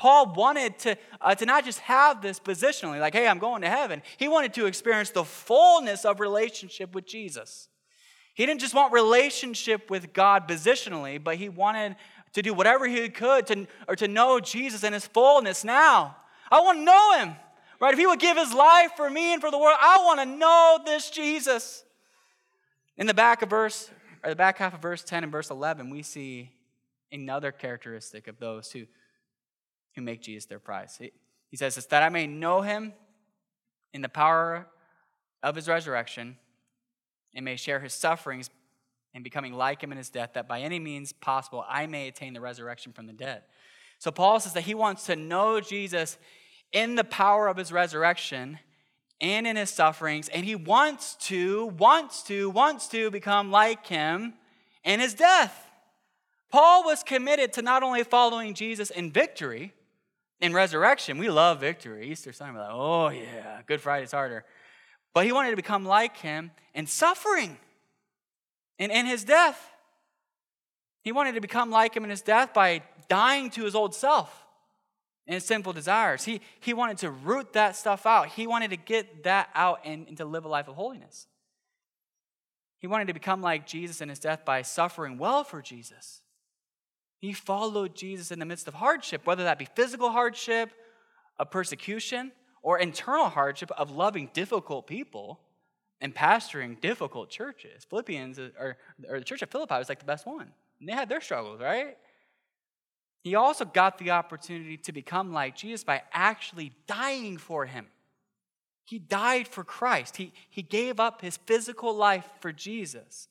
[0.00, 3.68] Paul wanted to, uh, to not just have this positionally, like, hey, I'm going to
[3.68, 4.00] heaven.
[4.16, 7.68] He wanted to experience the fullness of relationship with Jesus.
[8.32, 11.96] He didn't just want relationship with God positionally, but he wanted
[12.32, 16.16] to do whatever he could to, or to know Jesus in his fullness now.
[16.50, 17.36] I want to know him,
[17.78, 17.92] right?
[17.92, 20.24] If he would give his life for me and for the world, I want to
[20.24, 21.84] know this Jesus.
[22.96, 23.90] In the back of verse,
[24.24, 26.52] or the back half of verse 10 and verse 11, we see
[27.12, 28.86] another characteristic of those who,
[30.00, 30.98] who make Jesus their prize.
[31.50, 32.94] He, says it's that I may know him
[33.92, 34.66] in the power
[35.42, 36.36] of his resurrection
[37.34, 38.50] and may share his sufferings
[39.12, 42.32] and becoming like him in his death, that by any means possible I may attain
[42.32, 43.42] the resurrection from the dead.
[43.98, 46.16] So Paul says that he wants to know Jesus
[46.72, 48.58] in the power of his resurrection
[49.20, 54.32] and in his sufferings, and he wants to, wants to, wants to become like him
[54.82, 55.66] in his death.
[56.50, 59.74] Paul was committed to not only following Jesus in victory,
[60.40, 61.18] in resurrection.
[61.18, 62.10] We love victory.
[62.10, 64.44] Easter Sunday, we're like, oh yeah, Good Friday's harder.
[65.12, 67.58] But he wanted to become like him in suffering
[68.78, 69.70] and in his death.
[71.02, 74.46] He wanted to become like him in his death by dying to his old self
[75.26, 76.24] and his sinful desires.
[76.24, 78.28] He, he wanted to root that stuff out.
[78.28, 81.26] He wanted to get that out and, and to live a life of holiness.
[82.78, 86.22] He wanted to become like Jesus in his death by suffering well for Jesus.
[87.20, 90.70] He followed Jesus in the midst of hardship, whether that be physical hardship,
[91.38, 95.40] of persecution, or internal hardship of loving difficult people
[96.00, 97.84] and pastoring difficult churches.
[97.88, 98.76] Philippians, or,
[99.08, 100.50] or the church of Philippi was like the best one.
[100.80, 101.96] And they had their struggles, right?
[103.22, 107.86] He also got the opportunity to become like Jesus by actually dying for him.
[108.84, 110.16] He died for Christ.
[110.16, 113.28] He, he gave up his physical life for Jesus,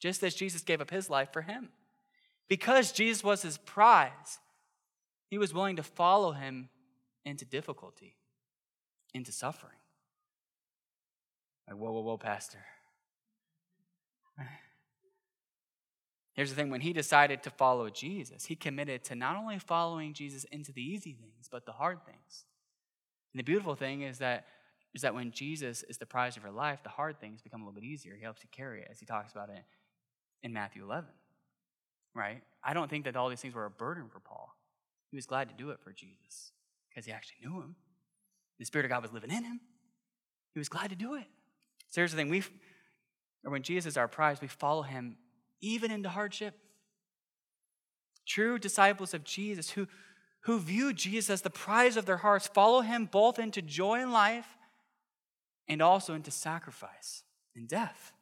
[0.00, 1.68] just as Jesus gave up his life for him.
[2.48, 4.38] Because Jesus was his prize,
[5.30, 6.70] he was willing to follow him
[7.24, 8.16] into difficulty,
[9.12, 9.76] into suffering.
[11.68, 12.64] Like, whoa, whoa, whoa, Pastor.
[16.32, 20.14] Here's the thing when he decided to follow Jesus, he committed to not only following
[20.14, 22.44] Jesus into the easy things, but the hard things.
[23.34, 24.46] And the beautiful thing is that
[24.94, 27.64] is that when Jesus is the prize of your life, the hard things become a
[27.64, 28.14] little bit easier.
[28.14, 29.62] He helps you carry it, as he talks about it
[30.42, 31.10] in Matthew 11
[32.14, 32.42] right?
[32.62, 34.54] I don't think that all these things were a burden for Paul.
[35.10, 36.52] He was glad to do it for Jesus
[36.88, 37.76] because he actually knew him.
[38.58, 39.60] The Spirit of God was living in him.
[40.52, 41.26] He was glad to do it.
[41.88, 42.42] So here's the thing we,
[43.44, 45.16] or when Jesus is our prize, we follow him
[45.60, 46.54] even into hardship.
[48.26, 49.86] True disciples of Jesus who,
[50.40, 54.12] who view Jesus as the prize of their hearts follow him both into joy in
[54.12, 54.58] life
[55.68, 57.22] and also into sacrifice
[57.54, 58.12] and death.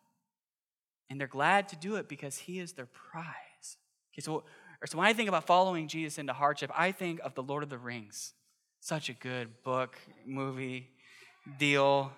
[1.09, 3.25] And they're glad to do it because he is their prize.
[4.16, 4.44] Okay, so,
[4.87, 7.68] so when I think about following Jesus into hardship, I think of the Lord of
[7.68, 8.33] the Rings.
[8.81, 10.88] Such a good book, movie,
[11.59, 12.12] deal.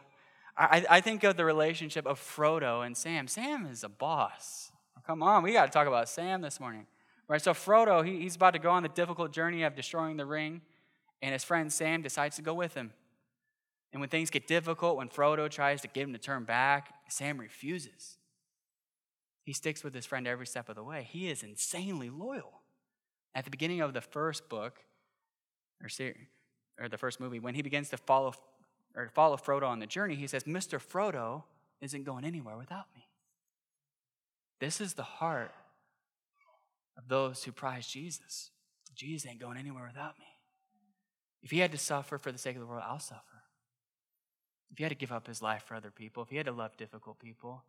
[0.56, 3.26] I, I think of the relationship of Frodo and Sam.
[3.26, 4.70] Sam is a boss.
[4.96, 6.86] Oh, come on, we got to talk about Sam this morning.
[7.26, 7.42] Right?
[7.42, 10.60] So Frodo, he, he's about to go on the difficult journey of destroying the ring,
[11.20, 12.92] and his friend Sam decides to go with him.
[13.92, 17.38] And when things get difficult, when Frodo tries to get him to turn back, Sam
[17.38, 18.18] refuses.
[19.48, 21.08] He sticks with his friend every step of the way.
[21.10, 22.60] He is insanely loyal.
[23.34, 24.80] At the beginning of the first book,
[25.80, 25.88] or,
[26.78, 28.34] or the first movie, when he begins to follow
[28.94, 30.78] or to follow Frodo on the journey, he says, Mr.
[30.78, 31.44] Frodo
[31.80, 33.08] isn't going anywhere without me.
[34.60, 35.54] This is the heart
[36.98, 38.50] of those who prize Jesus.
[38.94, 40.26] Jesus ain't going anywhere without me.
[41.42, 43.44] If he had to suffer for the sake of the world, I'll suffer.
[44.70, 46.52] If he had to give up his life for other people, if he had to
[46.52, 47.64] love difficult people,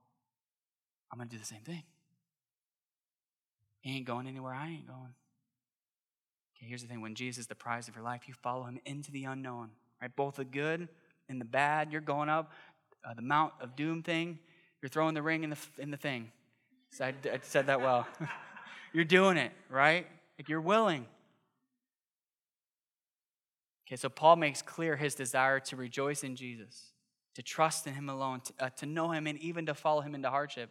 [1.12, 1.84] I'm going to do the same thing.
[3.82, 5.14] He ain't going anywhere, I ain't going.
[6.58, 8.80] Okay, here's the thing when Jesus is the prize of your life, you follow him
[8.86, 9.70] into the unknown,
[10.02, 10.14] right?
[10.16, 10.90] Both the good
[11.30, 11.92] and the bad.
[11.92, 12.52] You're going up
[13.06, 14.40] uh, the Mount of Doom thing,
[14.82, 16.32] you're throwing the ring in the, in the thing.
[16.92, 18.08] So I, I said that well.
[18.94, 20.08] you're doing it, right?
[20.38, 21.06] Like you're willing.
[23.88, 26.92] Okay, so Paul makes clear his desire to rejoice in Jesus,
[27.36, 30.14] to trust in him alone, to, uh, to know him, and even to follow him
[30.14, 30.70] into hardship.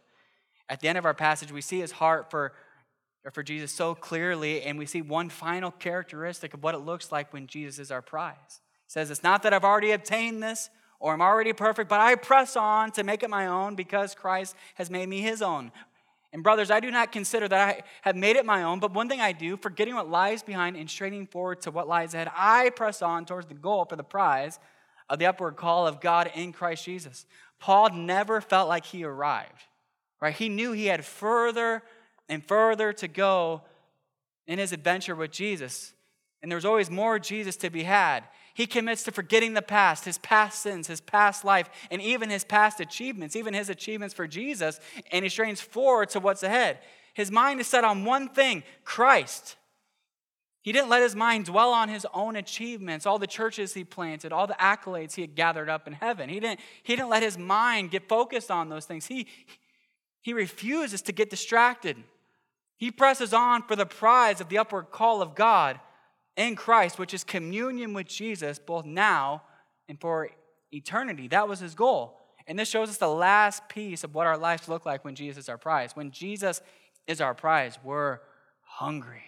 [0.69, 2.53] At the end of our passage, we see his heart for,
[3.31, 7.33] for Jesus so clearly, and we see one final characteristic of what it looks like
[7.33, 8.35] when Jesus is our prize.
[8.47, 12.15] He says, It's not that I've already obtained this or I'm already perfect, but I
[12.15, 15.71] press on to make it my own because Christ has made me his own.
[16.31, 19.09] And brothers, I do not consider that I have made it my own, but one
[19.09, 22.69] thing I do, forgetting what lies behind and straining forward to what lies ahead, I
[22.69, 24.59] press on towards the goal for the prize
[25.09, 27.25] of the upward call of God in Christ Jesus.
[27.59, 29.63] Paul never felt like he arrived,
[30.21, 30.33] right?
[30.33, 31.83] He knew he had further
[32.27, 33.61] and further to go
[34.47, 35.93] in his adventure with Jesus.
[36.41, 38.23] And there was always more Jesus to be had.
[38.53, 42.43] He commits to forgetting the past, his past sins, his past life, and even his
[42.43, 44.79] past achievements, even his achievements for Jesus,
[45.11, 46.79] and he strains forward to what's ahead.
[47.13, 49.55] His mind is set on one thing Christ.
[50.61, 54.33] He didn't let his mind dwell on his own achievements, all the churches he planted,
[54.33, 56.27] all the accolades he had gathered up in heaven.
[56.27, 59.05] He didn't, he didn't let his mind get focused on those things.
[59.05, 59.27] He,
[60.21, 61.97] he refuses to get distracted.
[62.77, 65.79] He presses on for the prize of the upward call of God
[66.35, 69.43] in Christ, which is communion with Jesus, both now
[69.87, 70.29] and for
[70.71, 71.27] eternity.
[71.27, 72.17] That was his goal.
[72.47, 75.43] And this shows us the last piece of what our lives look like when Jesus
[75.43, 75.95] is our prize.
[75.95, 76.61] When Jesus
[77.07, 78.19] is our prize, we're
[78.61, 79.23] hungry.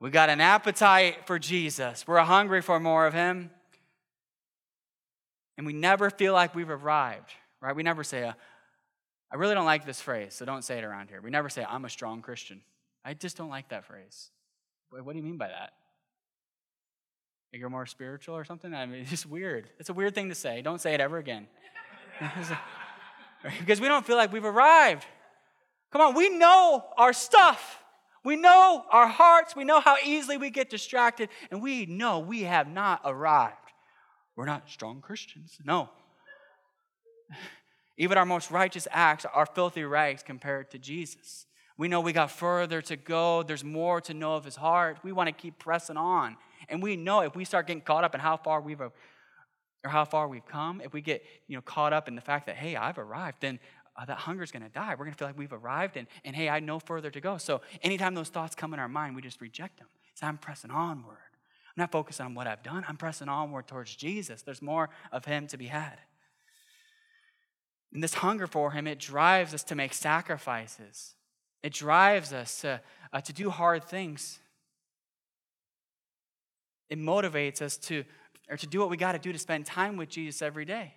[0.00, 2.06] We got an appetite for Jesus.
[2.06, 3.50] We're hungry for more of him.
[5.56, 7.76] And we never feel like we've arrived, right?
[7.76, 8.32] We never say, uh,
[9.32, 11.20] I really don't like this phrase, so don't say it around here.
[11.20, 12.62] We never say, I'm a strong Christian.
[13.04, 14.30] I just don't like that phrase.
[14.92, 15.72] Wait, what do you mean by that?
[17.52, 18.72] You're more spiritual or something?
[18.74, 19.68] I mean, it's weird.
[19.78, 20.62] It's a weird thing to say.
[20.62, 21.46] Don't say it ever again.
[23.60, 25.06] because we don't feel like we've arrived.
[25.92, 27.78] Come on, we know our stuff.
[28.22, 29.56] We know our hearts.
[29.56, 31.30] We know how easily we get distracted.
[31.50, 33.56] And we know we have not arrived.
[34.36, 35.58] We're not strong Christians.
[35.64, 35.88] No.
[38.00, 41.44] Even our most righteous acts are filthy rags compared to Jesus.
[41.76, 43.42] We know we got further to go.
[43.42, 45.00] There's more to know of his heart.
[45.02, 46.38] We want to keep pressing on.
[46.70, 48.90] And we know if we start getting caught up in how far we've or
[49.84, 52.56] how far we've come, if we get you know caught up in the fact that
[52.56, 53.60] hey, I've arrived, then
[53.98, 54.92] uh, that hunger's going to die.
[54.92, 57.36] We're going to feel like we've arrived, and and hey, I know further to go.
[57.36, 59.88] So anytime those thoughts come in our mind, we just reject them.
[60.14, 61.18] So I'm pressing onward.
[61.66, 62.82] I'm not focused on what I've done.
[62.88, 64.40] I'm pressing onward towards Jesus.
[64.40, 65.98] There's more of Him to be had.
[67.92, 71.14] And this hunger for Him, it drives us to make sacrifices.
[71.62, 72.80] It drives us to,
[73.12, 74.38] uh, to do hard things.
[76.88, 78.04] It motivates us to,
[78.48, 80.94] or to do what we got to do to spend time with Jesus every day.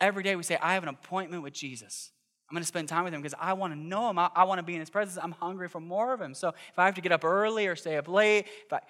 [0.00, 2.10] Every day we say, I have an appointment with Jesus.
[2.48, 4.18] I'm going to spend time with him because I want to know him.
[4.18, 5.18] I, I, want to be in his presence.
[5.20, 6.32] I'm hungry for more of him.
[6.32, 8.80] So if I have to get up early or stay up late, if I,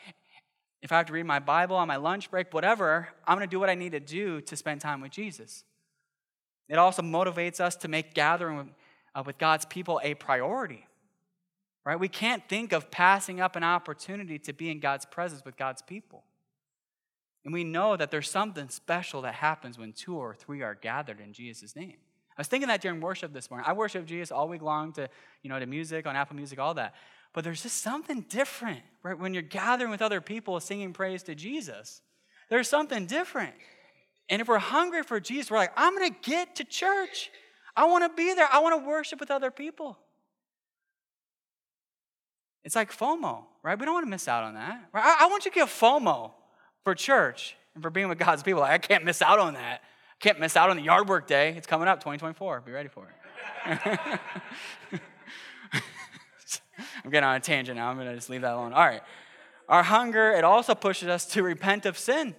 [0.82, 3.50] if I have to read my Bible on my lunch break, whatever, I'm going to
[3.50, 5.64] do what I need to do to spend time with Jesus.
[6.68, 8.74] It also motivates us to make gathering
[9.14, 10.86] uh, with God's people a priority.
[11.84, 11.98] Right?
[11.98, 15.82] We can't think of passing up an opportunity to be in God's presence with God's
[15.82, 16.24] people.
[17.44, 21.20] And we know that there's something special that happens when two or three are gathered
[21.20, 21.94] in Jesus' name.
[22.36, 23.66] I was thinking that during worship this morning.
[23.68, 25.08] I worship Jesus all week long to,
[25.42, 26.94] you know, to music, on Apple Music, all that.
[27.32, 29.16] But there's just something different, right?
[29.16, 32.02] When you're gathering with other people singing praise to Jesus,
[32.50, 33.54] there's something different.
[34.28, 37.30] And if we're hungry for Jesus, we're like, I'm going to get to church.
[37.76, 38.48] I want to be there.
[38.50, 39.98] I want to worship with other people.
[42.64, 43.78] It's like FOMO, right?
[43.78, 44.88] We don't want to miss out on that.
[44.92, 45.04] Right?
[45.04, 46.32] I, I want you to get FOMO
[46.82, 48.62] for church and for being with God's people.
[48.62, 49.82] Like, I can't miss out on that.
[49.82, 51.54] I can't miss out on the yard work day.
[51.56, 52.62] It's coming up, 2024.
[52.62, 53.14] Be ready for it.
[57.04, 57.88] I'm getting on a tangent now.
[57.88, 58.72] I'm going to just leave that alone.
[58.72, 59.02] All right.
[59.68, 62.34] Our hunger, it also pushes us to repent of sin.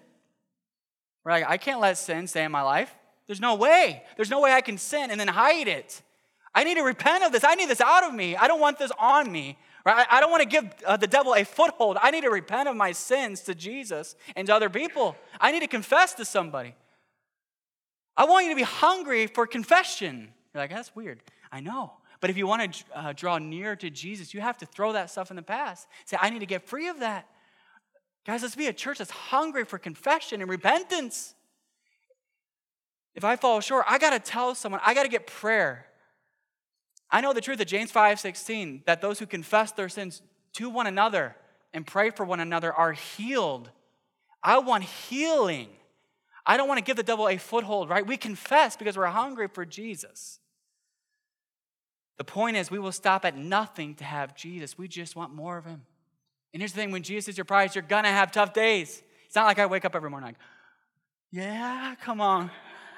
[1.27, 2.95] We're like, I can't let sin stay in my life.
[3.25, 4.01] There's no way.
[4.15, 6.01] There's no way I can sin and then hide it.
[6.55, 7.43] I need to repent of this.
[7.43, 8.37] I need this out of me.
[8.37, 9.57] I don't want this on me.
[9.85, 10.07] Right?
[10.09, 11.97] I don't want to give uh, the devil a foothold.
[12.01, 15.17] I need to repent of my sins to Jesus and to other people.
[15.41, 16.75] I need to confess to somebody.
[18.15, 20.29] I want you to be hungry for confession.
[20.53, 21.21] You're like, that's weird.
[21.51, 21.91] I know.
[22.21, 25.09] But if you want to uh, draw near to Jesus, you have to throw that
[25.09, 25.89] stuff in the past.
[26.05, 27.27] Say, I need to get free of that.
[28.27, 31.33] Guys, let's be a church that's hungry for confession and repentance.
[33.15, 35.85] If I fall short, I got to tell someone, I got to get prayer.
[37.09, 40.21] I know the truth of James 5 16, that those who confess their sins
[40.55, 41.37] to one another
[41.73, 43.71] and pray for one another are healed.
[44.43, 45.69] I want healing.
[46.45, 48.05] I don't want to give the devil a foothold, right?
[48.05, 50.39] We confess because we're hungry for Jesus.
[52.17, 54.77] The point is, we will stop at nothing to have Jesus.
[54.77, 55.83] We just want more of him.
[56.57, 59.03] And here's the thing when Jesus is your prize, you're going to have tough days.
[59.27, 60.37] It's not like I wake up every morning like,
[61.29, 62.49] yeah, come on.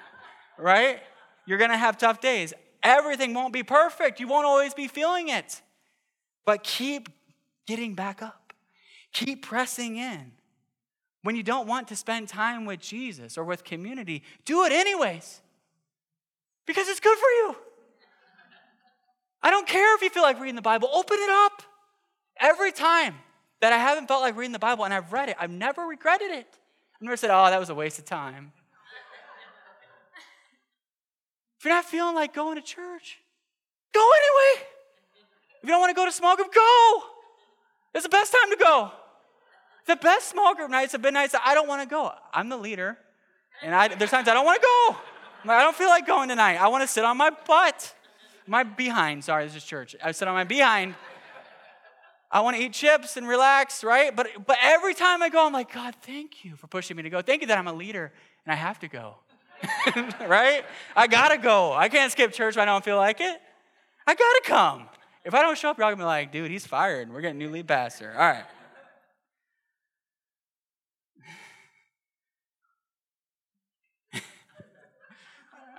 [0.58, 1.02] right?
[1.46, 2.54] You're going to have tough days.
[2.82, 4.22] Everything won't be perfect.
[4.22, 5.62] You won't always be feeling it.
[6.46, 7.10] But keep
[7.68, 8.54] getting back up,
[9.12, 10.32] keep pressing in.
[11.24, 15.42] When you don't want to spend time with Jesus or with community, do it anyways
[16.66, 17.56] because it's good for you.
[19.44, 21.62] I don't care if you feel like reading the Bible, open it up.
[22.40, 23.16] Every time
[23.62, 26.32] that I haven't felt like reading the Bible and I've read it, I've never regretted
[26.32, 26.48] it.
[26.96, 28.52] I've never said, oh, that was a waste of time.
[31.58, 33.20] if you're not feeling like going to church,
[33.94, 34.68] go anyway.
[35.62, 37.04] If you don't want to go to small group, go.
[37.94, 38.92] It's the best time to go.
[39.88, 42.12] The best small group nights have been nights that I don't want to go.
[42.34, 42.98] I'm the leader,
[43.64, 45.52] and I, there's times I don't want to go.
[45.52, 46.58] I don't feel like going tonight.
[46.58, 47.94] I want to sit on my butt
[48.50, 49.24] my behind.
[49.24, 49.96] Sorry, this is church.
[50.04, 50.96] I sit on my behind.
[52.32, 54.16] I want to eat chips and relax, right?
[54.16, 57.10] But but every time I go, I'm like, God, thank you for pushing me to
[57.10, 57.22] go.
[57.22, 58.12] Thank you that I'm a leader
[58.46, 59.16] and I have to go.
[60.28, 60.64] right?
[60.96, 61.74] I gotta go.
[61.74, 63.42] I can't skip church if I don't feel like it.
[64.06, 64.90] I gotta come.
[65.26, 67.12] If I don't show up, you're all gonna be like, dude, he's fired.
[67.12, 68.12] We're getting a new lead pastor.
[68.14, 68.46] All right.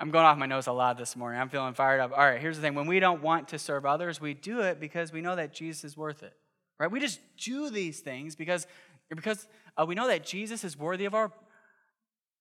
[0.01, 1.39] I'm going off my nose a lot this morning.
[1.39, 2.13] I'm feeling fired up.
[2.13, 2.75] All right, here's the thing.
[2.75, 5.85] When we don't want to serve others, we do it because we know that Jesus
[5.85, 6.33] is worth it.
[6.79, 6.91] Right?
[6.91, 8.67] We just do these things because,
[9.15, 9.47] because
[9.77, 11.31] uh, we know that Jesus is worthy of our,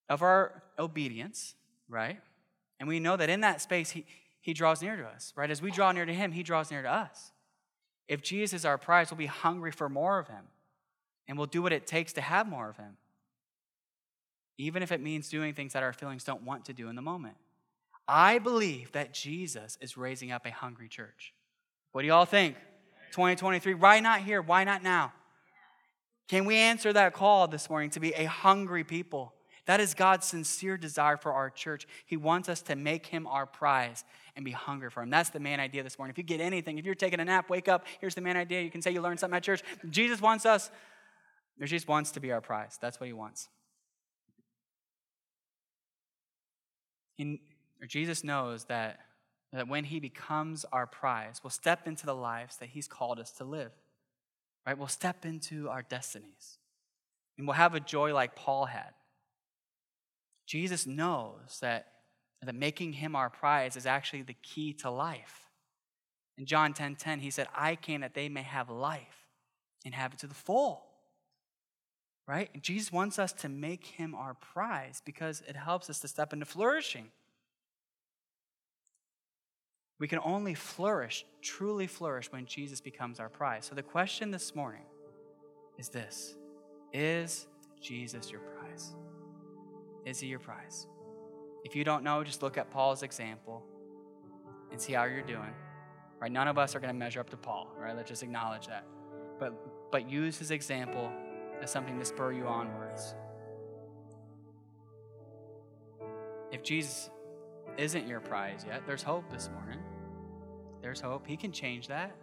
[0.08, 1.56] of our obedience,
[1.90, 2.22] right?
[2.80, 4.06] And we know that in that space, he,
[4.40, 5.52] he draws near to us, right?
[5.52, 7.34] As we draw near to him, he draws near to us.
[8.08, 10.46] If Jesus is our prize, we'll be hungry for more of him.
[11.28, 12.96] And we'll do what it takes to have more of him.
[14.58, 17.02] Even if it means doing things that our feelings don't want to do in the
[17.02, 17.36] moment.
[18.12, 21.32] I believe that Jesus is raising up a hungry church.
[21.92, 22.56] What do y'all think?
[23.12, 24.42] 2023, why not here?
[24.42, 25.14] Why not now?
[26.28, 29.34] Can we answer that call this morning to be a hungry people?
[29.68, 31.88] That is God's sincere desire for our church.
[32.08, 34.04] He wants us to make him our prize
[34.36, 35.12] and be hungry for him.
[35.12, 36.12] That's the main idea this morning.
[36.12, 38.62] If you get anything, if you're taking a nap, wake up, here's the main idea.
[38.62, 39.62] You can say you learned something at church.
[39.88, 40.72] Jesus wants us,
[41.64, 42.80] Jesus wants to be our prize.
[42.82, 43.50] That's what he wants.
[47.88, 49.00] Jesus knows that,
[49.54, 53.32] that when he becomes our prize, we'll step into the lives that he's called us
[53.34, 53.72] to live.
[54.68, 54.78] Right?
[54.78, 56.58] We'll step into our destinies.
[57.38, 58.94] And we'll have a joy like Paul had.
[60.46, 61.88] Jesus knows that,
[62.42, 65.46] that making him our prize is actually the key to life.
[66.38, 69.28] In John 10:10, 10, 10, he said, I came that they may have life
[69.86, 70.86] and have it to the full.
[72.28, 72.50] Right?
[72.54, 76.34] And Jesus wants us to make him our prize because it helps us to step
[76.34, 77.10] into flourishing.
[80.00, 83.66] We can only flourish, truly flourish, when Jesus becomes our prize.
[83.66, 84.84] So the question this morning
[85.78, 86.36] is this
[86.94, 87.48] Is
[87.82, 88.94] Jesus your prize?
[90.06, 90.88] Is he your prize?
[91.66, 93.64] If you don't know, just look at Paul's example
[94.72, 95.54] and see how you're doing.
[96.20, 96.32] Right?
[96.32, 97.96] None of us are going to measure up to Paul, right?
[97.96, 98.86] Let's just acknowledge that.
[99.38, 101.12] But but use his example
[101.62, 103.16] as something to spur you onwards.
[106.52, 107.10] If Jesus
[107.80, 109.80] isn't your prize yet, there's hope this morning.
[110.82, 111.26] There's hope.
[111.26, 112.16] He can change that.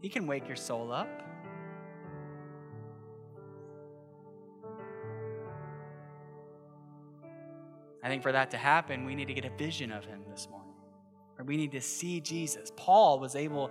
[0.00, 1.08] He can wake your soul up.
[8.02, 10.48] I think for that to happen, we need to get a vision of him this
[10.50, 10.74] morning.
[11.38, 12.72] Or we need to see Jesus.
[12.76, 13.70] Paul was able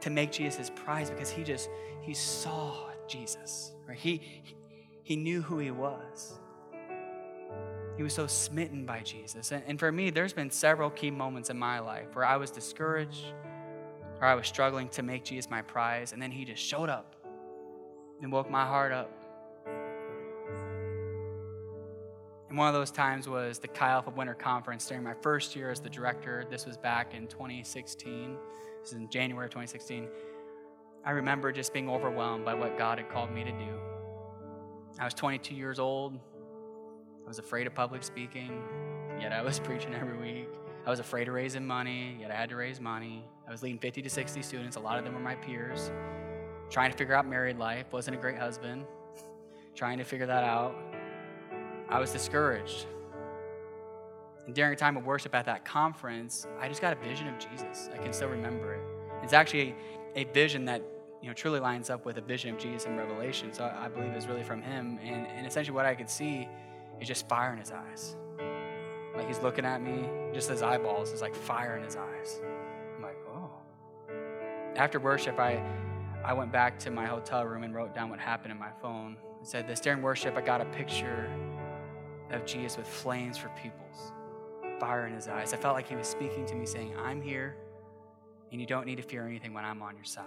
[0.00, 1.70] to make Jesus his prize because he just
[2.02, 2.74] he saw
[3.08, 3.72] Jesus.
[3.88, 3.96] Right?
[3.96, 4.20] He
[5.02, 6.38] he knew who he was.
[7.96, 9.52] He was so smitten by Jesus.
[9.52, 13.26] And, for me, there's been several key moments in my life where I was discouraged,
[14.20, 17.14] or I was struggling to make Jesus my prize, and then He just showed up
[18.20, 19.10] and woke my heart up.
[22.48, 25.70] And one of those times was the Chi Alpha Winter Conference during my first year
[25.70, 26.44] as the director.
[26.48, 28.36] This was back in 2016.
[28.80, 30.08] This is in January of 2016.
[31.04, 33.80] I remember just being overwhelmed by what God had called me to do.
[34.98, 36.18] I was 22 years old.
[37.24, 38.62] I was afraid of public speaking,
[39.18, 40.48] yet I was preaching every week.
[40.86, 43.24] I was afraid of raising money, yet I had to raise money.
[43.48, 44.76] I was leading 50 to 60 students.
[44.76, 45.90] A lot of them were my peers.
[46.68, 48.84] Trying to figure out married life, wasn't a great husband.
[49.74, 50.74] Trying to figure that out.
[51.88, 52.86] I was discouraged.
[54.46, 57.38] And during a time of worship at that conference, I just got a vision of
[57.38, 57.88] Jesus.
[57.92, 58.82] I can still remember it.
[59.22, 59.74] It's actually
[60.16, 60.82] a vision that
[61.22, 63.54] you know truly lines up with a vision of Jesus in Revelation.
[63.54, 64.98] So I believe it's really from him.
[65.02, 66.46] And, and essentially what I could see
[67.00, 68.16] is just fire in his eyes.
[69.16, 72.40] Like he's looking at me, just his eyeballs is like fire in his eyes.
[72.96, 73.50] I'm like, oh.
[74.76, 75.62] After worship, I
[76.24, 79.16] I went back to my hotel room and wrote down what happened in my phone.
[79.42, 81.30] I said, this during worship, I got a picture
[82.30, 84.12] of Jesus with flames for pupils,
[84.80, 85.52] fire in his eyes.
[85.52, 87.56] I felt like he was speaking to me, saying, I'm here,
[88.50, 90.24] and you don't need to fear anything when I'm on your side.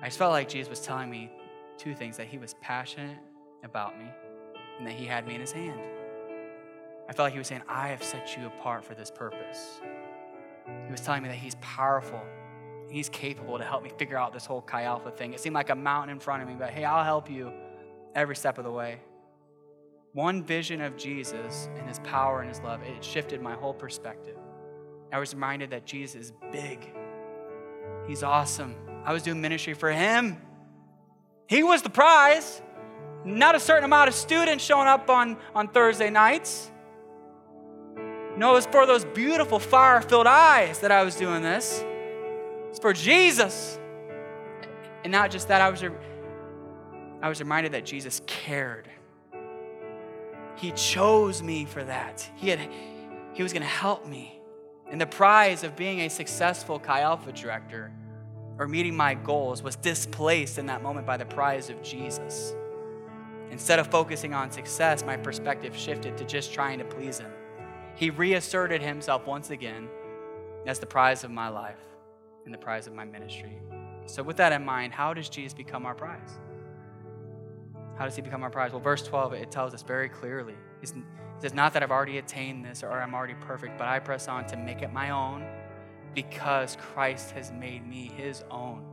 [0.00, 1.30] I just felt like Jesus was telling me
[1.76, 3.18] two things that he was passionate
[3.62, 4.06] about me
[4.78, 5.80] and that he had me in his hand.
[7.08, 9.80] I felt like he was saying, I have set you apart for this purpose.
[10.86, 12.20] He was telling me that he's powerful.
[12.90, 15.32] He's capable to help me figure out this whole Chi Alpha thing.
[15.32, 17.52] It seemed like a mountain in front of me, but hey, I'll help you
[18.14, 19.00] every step of the way.
[20.12, 24.36] One vision of Jesus and his power and his love, it shifted my whole perspective.
[25.12, 26.90] I was reminded that Jesus is big.
[28.06, 28.74] He's awesome.
[29.04, 30.40] I was doing ministry for him.
[31.46, 32.60] He was the prize,
[33.28, 36.70] not a certain amount of students showing up on, on Thursday nights.
[38.36, 41.84] No, it was for those beautiful fire filled eyes that I was doing this.
[42.70, 43.78] It's for Jesus.
[45.02, 45.82] And not just that, I was,
[47.20, 48.88] I was reminded that Jesus cared.
[50.56, 52.28] He chose me for that.
[52.36, 52.60] He, had,
[53.32, 54.40] he was going to help me.
[54.90, 57.92] And the prize of being a successful Chi Alpha director
[58.58, 62.54] or meeting my goals was displaced in that moment by the prize of Jesus.
[63.50, 67.30] Instead of focusing on success, my perspective shifted to just trying to please Him.
[67.94, 69.88] He reasserted Himself once again
[70.66, 71.80] as the prize of my life
[72.44, 73.60] and the prize of my ministry.
[74.06, 76.38] So, with that in mind, how does Jesus become our prize?
[77.98, 78.70] How does he become our prize?
[78.70, 80.54] Well, verse 12, it tells us very clearly.
[80.82, 80.92] It
[81.40, 84.46] says, Not that I've already attained this or I'm already perfect, but I press on
[84.46, 85.44] to make it my own
[86.14, 88.84] because Christ has made me his own.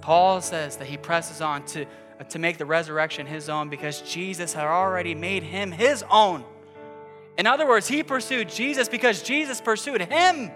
[0.00, 4.00] Paul says that he presses on to, uh, to make the resurrection his own because
[4.00, 6.44] Jesus had already made him his own.
[7.36, 10.50] In other words, he pursued Jesus because Jesus pursued him.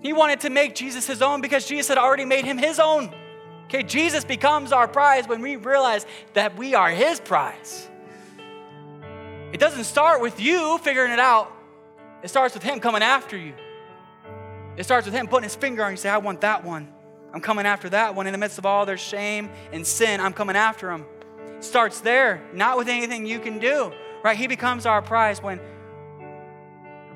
[0.00, 3.14] He wanted to make Jesus his own because Jesus had already made him his own.
[3.66, 7.88] Okay, Jesus becomes our prize when we realize that we are his prize.
[9.52, 11.52] It doesn't start with you figuring it out,
[12.22, 13.54] it starts with him coming after you.
[14.76, 16.88] It starts with him putting his finger on you, and say, I want that one.
[17.32, 18.26] I'm coming after that one.
[18.26, 20.92] In the midst of all their shame and sin, I'm coming after.
[20.92, 21.04] It
[21.64, 23.92] starts there, not with anything you can do.
[24.22, 24.36] Right?
[24.36, 25.58] He becomes our prize when,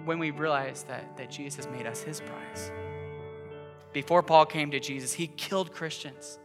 [0.04, 2.72] when we realize that, that Jesus made us his prize.
[3.92, 6.38] Before Paul came to Jesus, he killed Christians.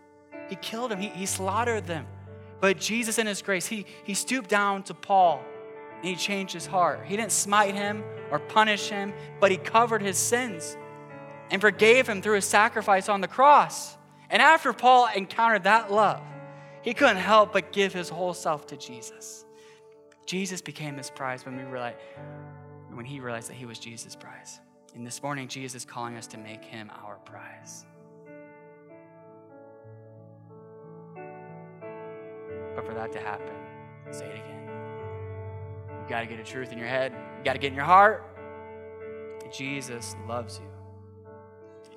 [0.49, 2.07] He killed them, he, he slaughtered them.
[2.59, 5.41] But Jesus, in his grace, he, he stooped down to Paul
[5.97, 7.01] and he changed his heart.
[7.05, 10.77] He didn't smite him or punish him, but he covered his sins
[11.49, 13.97] and forgave him through his sacrifice on the cross.
[14.29, 16.21] And after Paul encountered that love,
[16.81, 19.45] he couldn't help but give his whole self to Jesus.
[20.25, 21.97] Jesus became his prize when we realized,
[22.93, 24.59] when he realized that he was Jesus' prize.
[24.95, 27.85] And this morning, Jesus is calling us to make him our prize.
[32.75, 33.55] But for that to happen,
[34.11, 34.69] say it again.
[35.89, 37.85] You got to get a truth in your head, you got to get in your
[37.85, 38.25] heart.
[39.51, 40.78] Jesus loves you.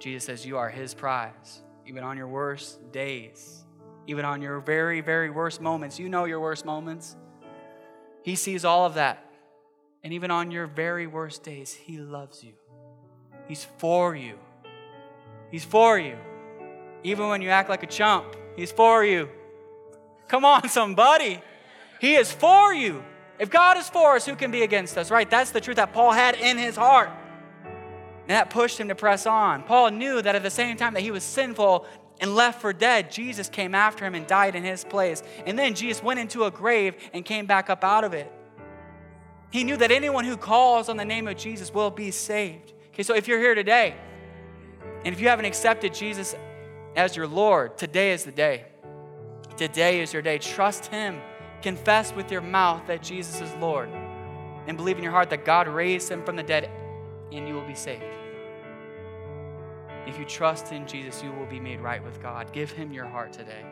[0.02, 3.62] Jesus says you are his prize, even on your worst days,
[4.08, 5.96] even on your very, very worst moments.
[5.96, 7.14] You know your worst moments.
[8.24, 9.24] He sees all of that.
[10.02, 12.54] And even on your very worst days, he loves you.
[13.46, 14.40] He's for you.
[15.52, 16.16] He's for you.
[17.04, 19.28] Even when you act like a chump, he's for you.
[20.26, 21.40] Come on, somebody.
[22.00, 23.04] He is for you.
[23.38, 25.30] If God is for us, who can be against us, right?
[25.30, 27.10] That's the truth that Paul had in his heart.
[28.22, 29.62] And that pushed him to press on.
[29.64, 31.86] Paul knew that at the same time that he was sinful
[32.20, 35.22] and left for dead, Jesus came after him and died in his place.
[35.46, 38.30] And then Jesus went into a grave and came back up out of it.
[39.50, 42.72] He knew that anyone who calls on the name of Jesus will be saved.
[42.92, 43.96] Okay, so if you're here today
[45.04, 46.36] And if you haven't accepted Jesus
[46.96, 48.66] as your Lord, today is the day.
[49.56, 50.38] Today is your day.
[50.38, 51.20] Trust Him.
[51.62, 53.88] Confess with your mouth that Jesus is Lord.
[54.66, 56.70] And believe in your heart that God raised Him from the dead,
[57.36, 58.02] and you will be saved.
[60.06, 62.52] If you trust in Jesus, you will be made right with God.
[62.52, 63.64] Give Him your heart today.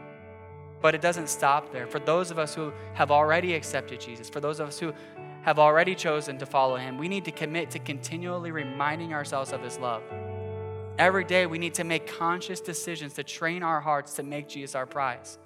[0.80, 1.86] But it doesn't stop there.
[1.86, 4.94] For those of us who have already accepted Jesus, for those of us who
[5.42, 9.62] have already chosen to follow Him, we need to commit to continually reminding ourselves of
[9.62, 10.02] His love.
[10.98, 14.74] Every day, we need to make conscious decisions to train our hearts to make Jesus
[14.74, 15.38] our prize.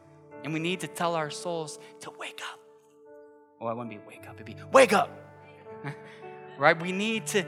[0.42, 2.60] And we need to tell our souls to wake up.
[3.60, 5.10] Oh, I wouldn't be wake up, it'd be wake up.
[6.58, 6.80] right?
[6.80, 7.44] We need to,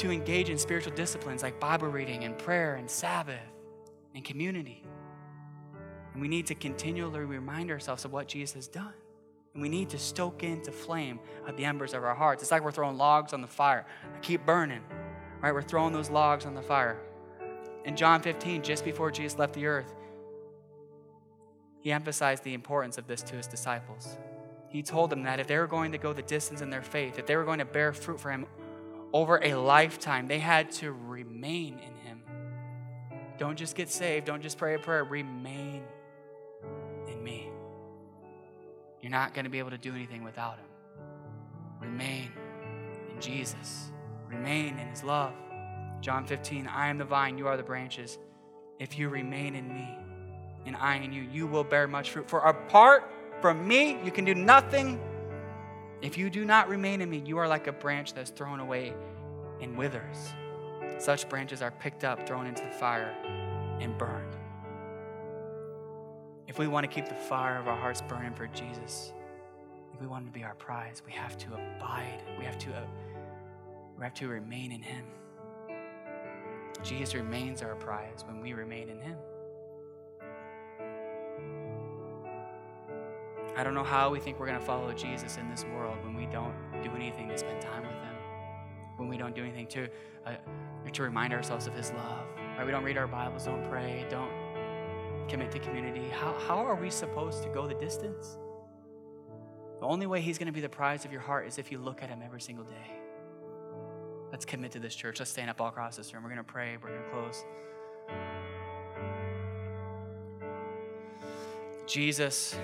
[0.00, 3.36] to engage in spiritual disciplines like Bible reading and prayer and Sabbath
[4.14, 4.82] and community.
[6.14, 8.94] And we need to continually remind ourselves of what Jesus has done.
[9.52, 12.42] And we need to stoke into flame at the embers of our hearts.
[12.42, 13.84] It's like we're throwing logs on the fire.
[14.14, 14.80] To keep burning.
[15.42, 15.52] Right?
[15.52, 16.98] We're throwing those logs on the fire.
[17.84, 19.94] In John 15, just before Jesus left the earth,
[21.80, 24.16] he emphasized the importance of this to his disciples.
[24.70, 27.18] He told them that if they were going to go the distance in their faith,
[27.18, 28.46] if they were going to bear fruit for him
[29.12, 32.22] over a lifetime, they had to remain in him.
[33.38, 35.82] Don't just get saved, don't just pray a prayer, remain
[37.08, 37.48] in me.
[39.00, 40.66] You're not going to be able to do anything without him.
[41.80, 42.30] Remain
[43.10, 43.90] in Jesus,
[44.28, 45.32] remain in his love.
[46.00, 48.18] John 15, I am the vine, you are the branches.
[48.78, 49.88] If you remain in me,
[50.66, 52.28] and I in you, you will bear much fruit.
[52.28, 55.00] For apart from me, you can do nothing.
[56.02, 58.94] If you do not remain in me, you are like a branch that's thrown away
[59.60, 60.32] and withers.
[60.98, 63.14] Such branches are picked up, thrown into the fire,
[63.80, 64.36] and burned.
[66.46, 69.12] If we want to keep the fire of our hearts burning for Jesus,
[69.94, 72.22] if we want him to be our prize, we have to abide.
[72.38, 72.84] We have to, uh,
[73.98, 75.04] we have to remain in him.
[76.82, 79.16] Jesus remains our prize when we remain in him.
[83.60, 86.14] I don't know how we think we're going to follow Jesus in this world when
[86.14, 88.14] we don't do anything to spend time with Him,
[88.96, 89.86] when we don't do anything to,
[90.24, 90.36] uh,
[90.90, 92.24] to remind ourselves of His love.
[92.56, 92.64] Right?
[92.64, 94.30] We don't read our Bibles, don't pray, don't
[95.28, 96.08] commit to community.
[96.08, 98.38] How, how are we supposed to go the distance?
[99.78, 101.76] The only way He's going to be the prize of your heart is if you
[101.76, 102.96] look at Him every single day.
[104.32, 105.18] Let's commit to this church.
[105.18, 106.22] Let's stand up all across this room.
[106.22, 106.78] We're going to pray.
[106.82, 107.44] We're going to close.
[111.86, 112.56] Jesus.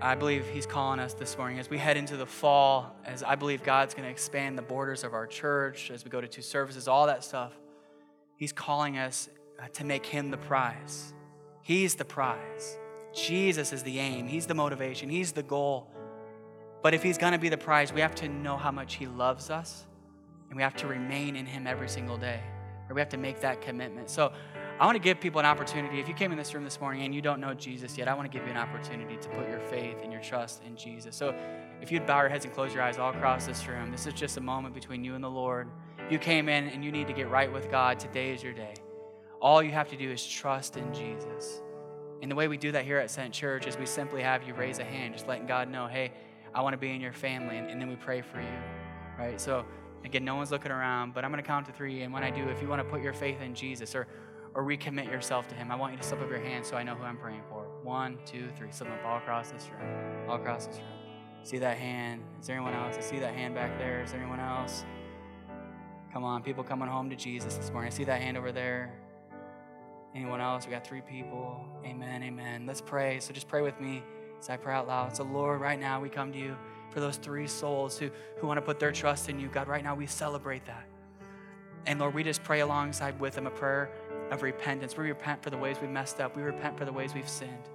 [0.00, 3.34] I believe He's calling us this morning as we head into the fall, as I
[3.34, 6.42] believe God's going to expand the borders of our church, as we go to two
[6.42, 7.52] services, all that stuff.
[8.36, 9.28] He's calling us
[9.60, 11.12] uh, to make Him the prize.
[11.62, 12.78] He's the prize.
[13.12, 15.90] Jesus is the aim, He's the motivation, He's the goal.
[16.80, 19.08] But if He's going to be the prize, we have to know how much He
[19.08, 19.84] loves us,
[20.48, 22.40] and we have to remain in Him every single day,
[22.88, 24.10] or we have to make that commitment.
[24.10, 24.32] So
[24.80, 25.98] I want to give people an opportunity.
[25.98, 28.14] If you came in this room this morning and you don't know Jesus yet, I
[28.14, 31.16] want to give you an opportunity to put your faith and your trust in Jesus.
[31.16, 31.34] So
[31.82, 34.14] if you'd bow your heads and close your eyes all across this room, this is
[34.14, 35.68] just a moment between you and the Lord.
[36.08, 37.98] You came in and you need to get right with God.
[37.98, 38.74] Today is your day.
[39.42, 41.60] All you have to do is trust in Jesus.
[42.22, 44.54] And the way we do that here at Sent Church is we simply have you
[44.54, 46.12] raise a hand, just letting God know, hey,
[46.54, 47.56] I want to be in your family.
[47.56, 48.58] And, and then we pray for you,
[49.18, 49.40] right?
[49.40, 49.64] So
[50.04, 52.02] again, no one's looking around, but I'm going to count to three.
[52.02, 54.06] And when I do, if you want to put your faith in Jesus or
[54.58, 56.82] or recommit yourself to Him, I want you to slip up your hand so I
[56.82, 57.68] know who I'm praying for.
[57.84, 58.72] One, two, three.
[58.72, 60.28] Slip up all across this room.
[60.28, 60.88] All across this room.
[61.44, 62.22] See that hand?
[62.40, 62.96] Is there anyone else?
[62.98, 64.02] I see that hand back there.
[64.02, 64.84] Is there anyone else?
[66.12, 67.92] Come on, people coming home to Jesus this morning.
[67.92, 68.98] I see that hand over there.
[70.12, 70.66] Anyone else?
[70.66, 71.64] We got three people.
[71.84, 72.66] Amen, amen.
[72.66, 73.20] Let's pray.
[73.20, 74.02] So just pray with me
[74.40, 75.16] as I pray out loud.
[75.16, 76.56] So, Lord, right now we come to you
[76.90, 79.46] for those three souls who, who want to put their trust in you.
[79.46, 80.84] God, right now we celebrate that.
[81.86, 83.90] And Lord, we just pray alongside with them a prayer
[84.30, 84.96] of repentance.
[84.96, 86.36] We repent for the ways we've messed up.
[86.36, 87.68] We repent for the ways we've sinned.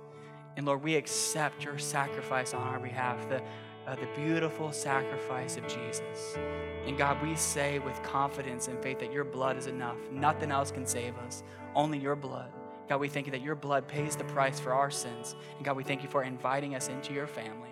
[0.55, 3.41] And Lord, we accept your sacrifice on our behalf, the,
[3.87, 6.37] uh, the beautiful sacrifice of Jesus.
[6.85, 9.97] And God, we say with confidence and faith that your blood is enough.
[10.11, 11.43] Nothing else can save us,
[11.75, 12.51] only your blood.
[12.87, 15.35] God, we thank you that your blood pays the price for our sins.
[15.55, 17.69] And God, we thank you for inviting us into your family.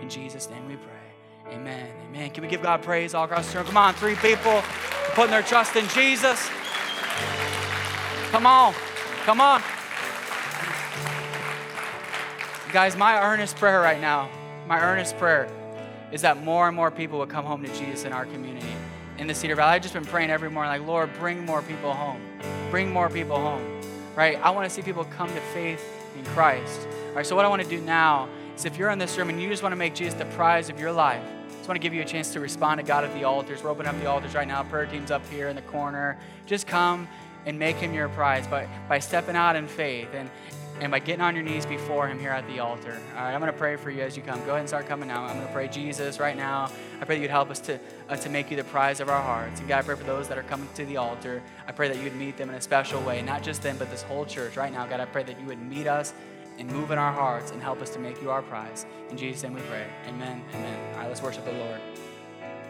[0.00, 1.54] In Jesus' name we pray.
[1.54, 1.92] Amen.
[2.08, 2.30] Amen.
[2.30, 3.66] Can we give God praise all across the room?
[3.66, 4.62] Come on, three people
[5.14, 6.48] putting their trust in Jesus.
[8.32, 8.72] Come on.
[9.26, 9.62] Come on.
[12.72, 14.30] Guys, my earnest prayer right now,
[14.66, 15.50] my earnest prayer
[16.10, 18.72] is that more and more people would come home to Jesus in our community
[19.18, 19.72] in the Cedar Valley.
[19.72, 22.22] I've just been praying every morning, like, Lord, bring more people home.
[22.70, 23.82] Bring more people home.
[24.16, 24.40] Right?
[24.42, 25.84] I want to see people come to faith
[26.16, 26.88] in Christ.
[27.10, 29.28] All right, so what I want to do now is if you're in this room
[29.28, 31.76] and you just want to make Jesus the prize of your life, I just want
[31.76, 33.62] to give you a chance to respond to God at the altars.
[33.62, 34.62] We're opening up the altars right now.
[34.62, 36.18] Prayer team's up here in the corner.
[36.46, 37.06] Just come
[37.46, 40.30] and make him your prize by, by stepping out in faith and,
[40.80, 42.98] and by getting on your knees before him here at the altar.
[43.16, 44.38] All right, I'm going to pray for you as you come.
[44.40, 45.24] Go ahead and start coming now.
[45.24, 46.70] I'm going to pray, Jesus, right now.
[47.00, 47.78] I pray that you'd help us to,
[48.08, 49.60] uh, to make you the prize of our hearts.
[49.60, 51.42] And God, I pray for those that are coming to the altar.
[51.66, 54.02] I pray that you'd meet them in a special way, not just them, but this
[54.02, 54.86] whole church right now.
[54.86, 56.14] God, I pray that you would meet us
[56.58, 58.86] and move in our hearts and help us to make you our prize.
[59.10, 59.86] In Jesus' name we pray.
[60.06, 60.42] Amen.
[60.54, 60.94] Amen.
[60.94, 61.80] All right, let's worship the Lord.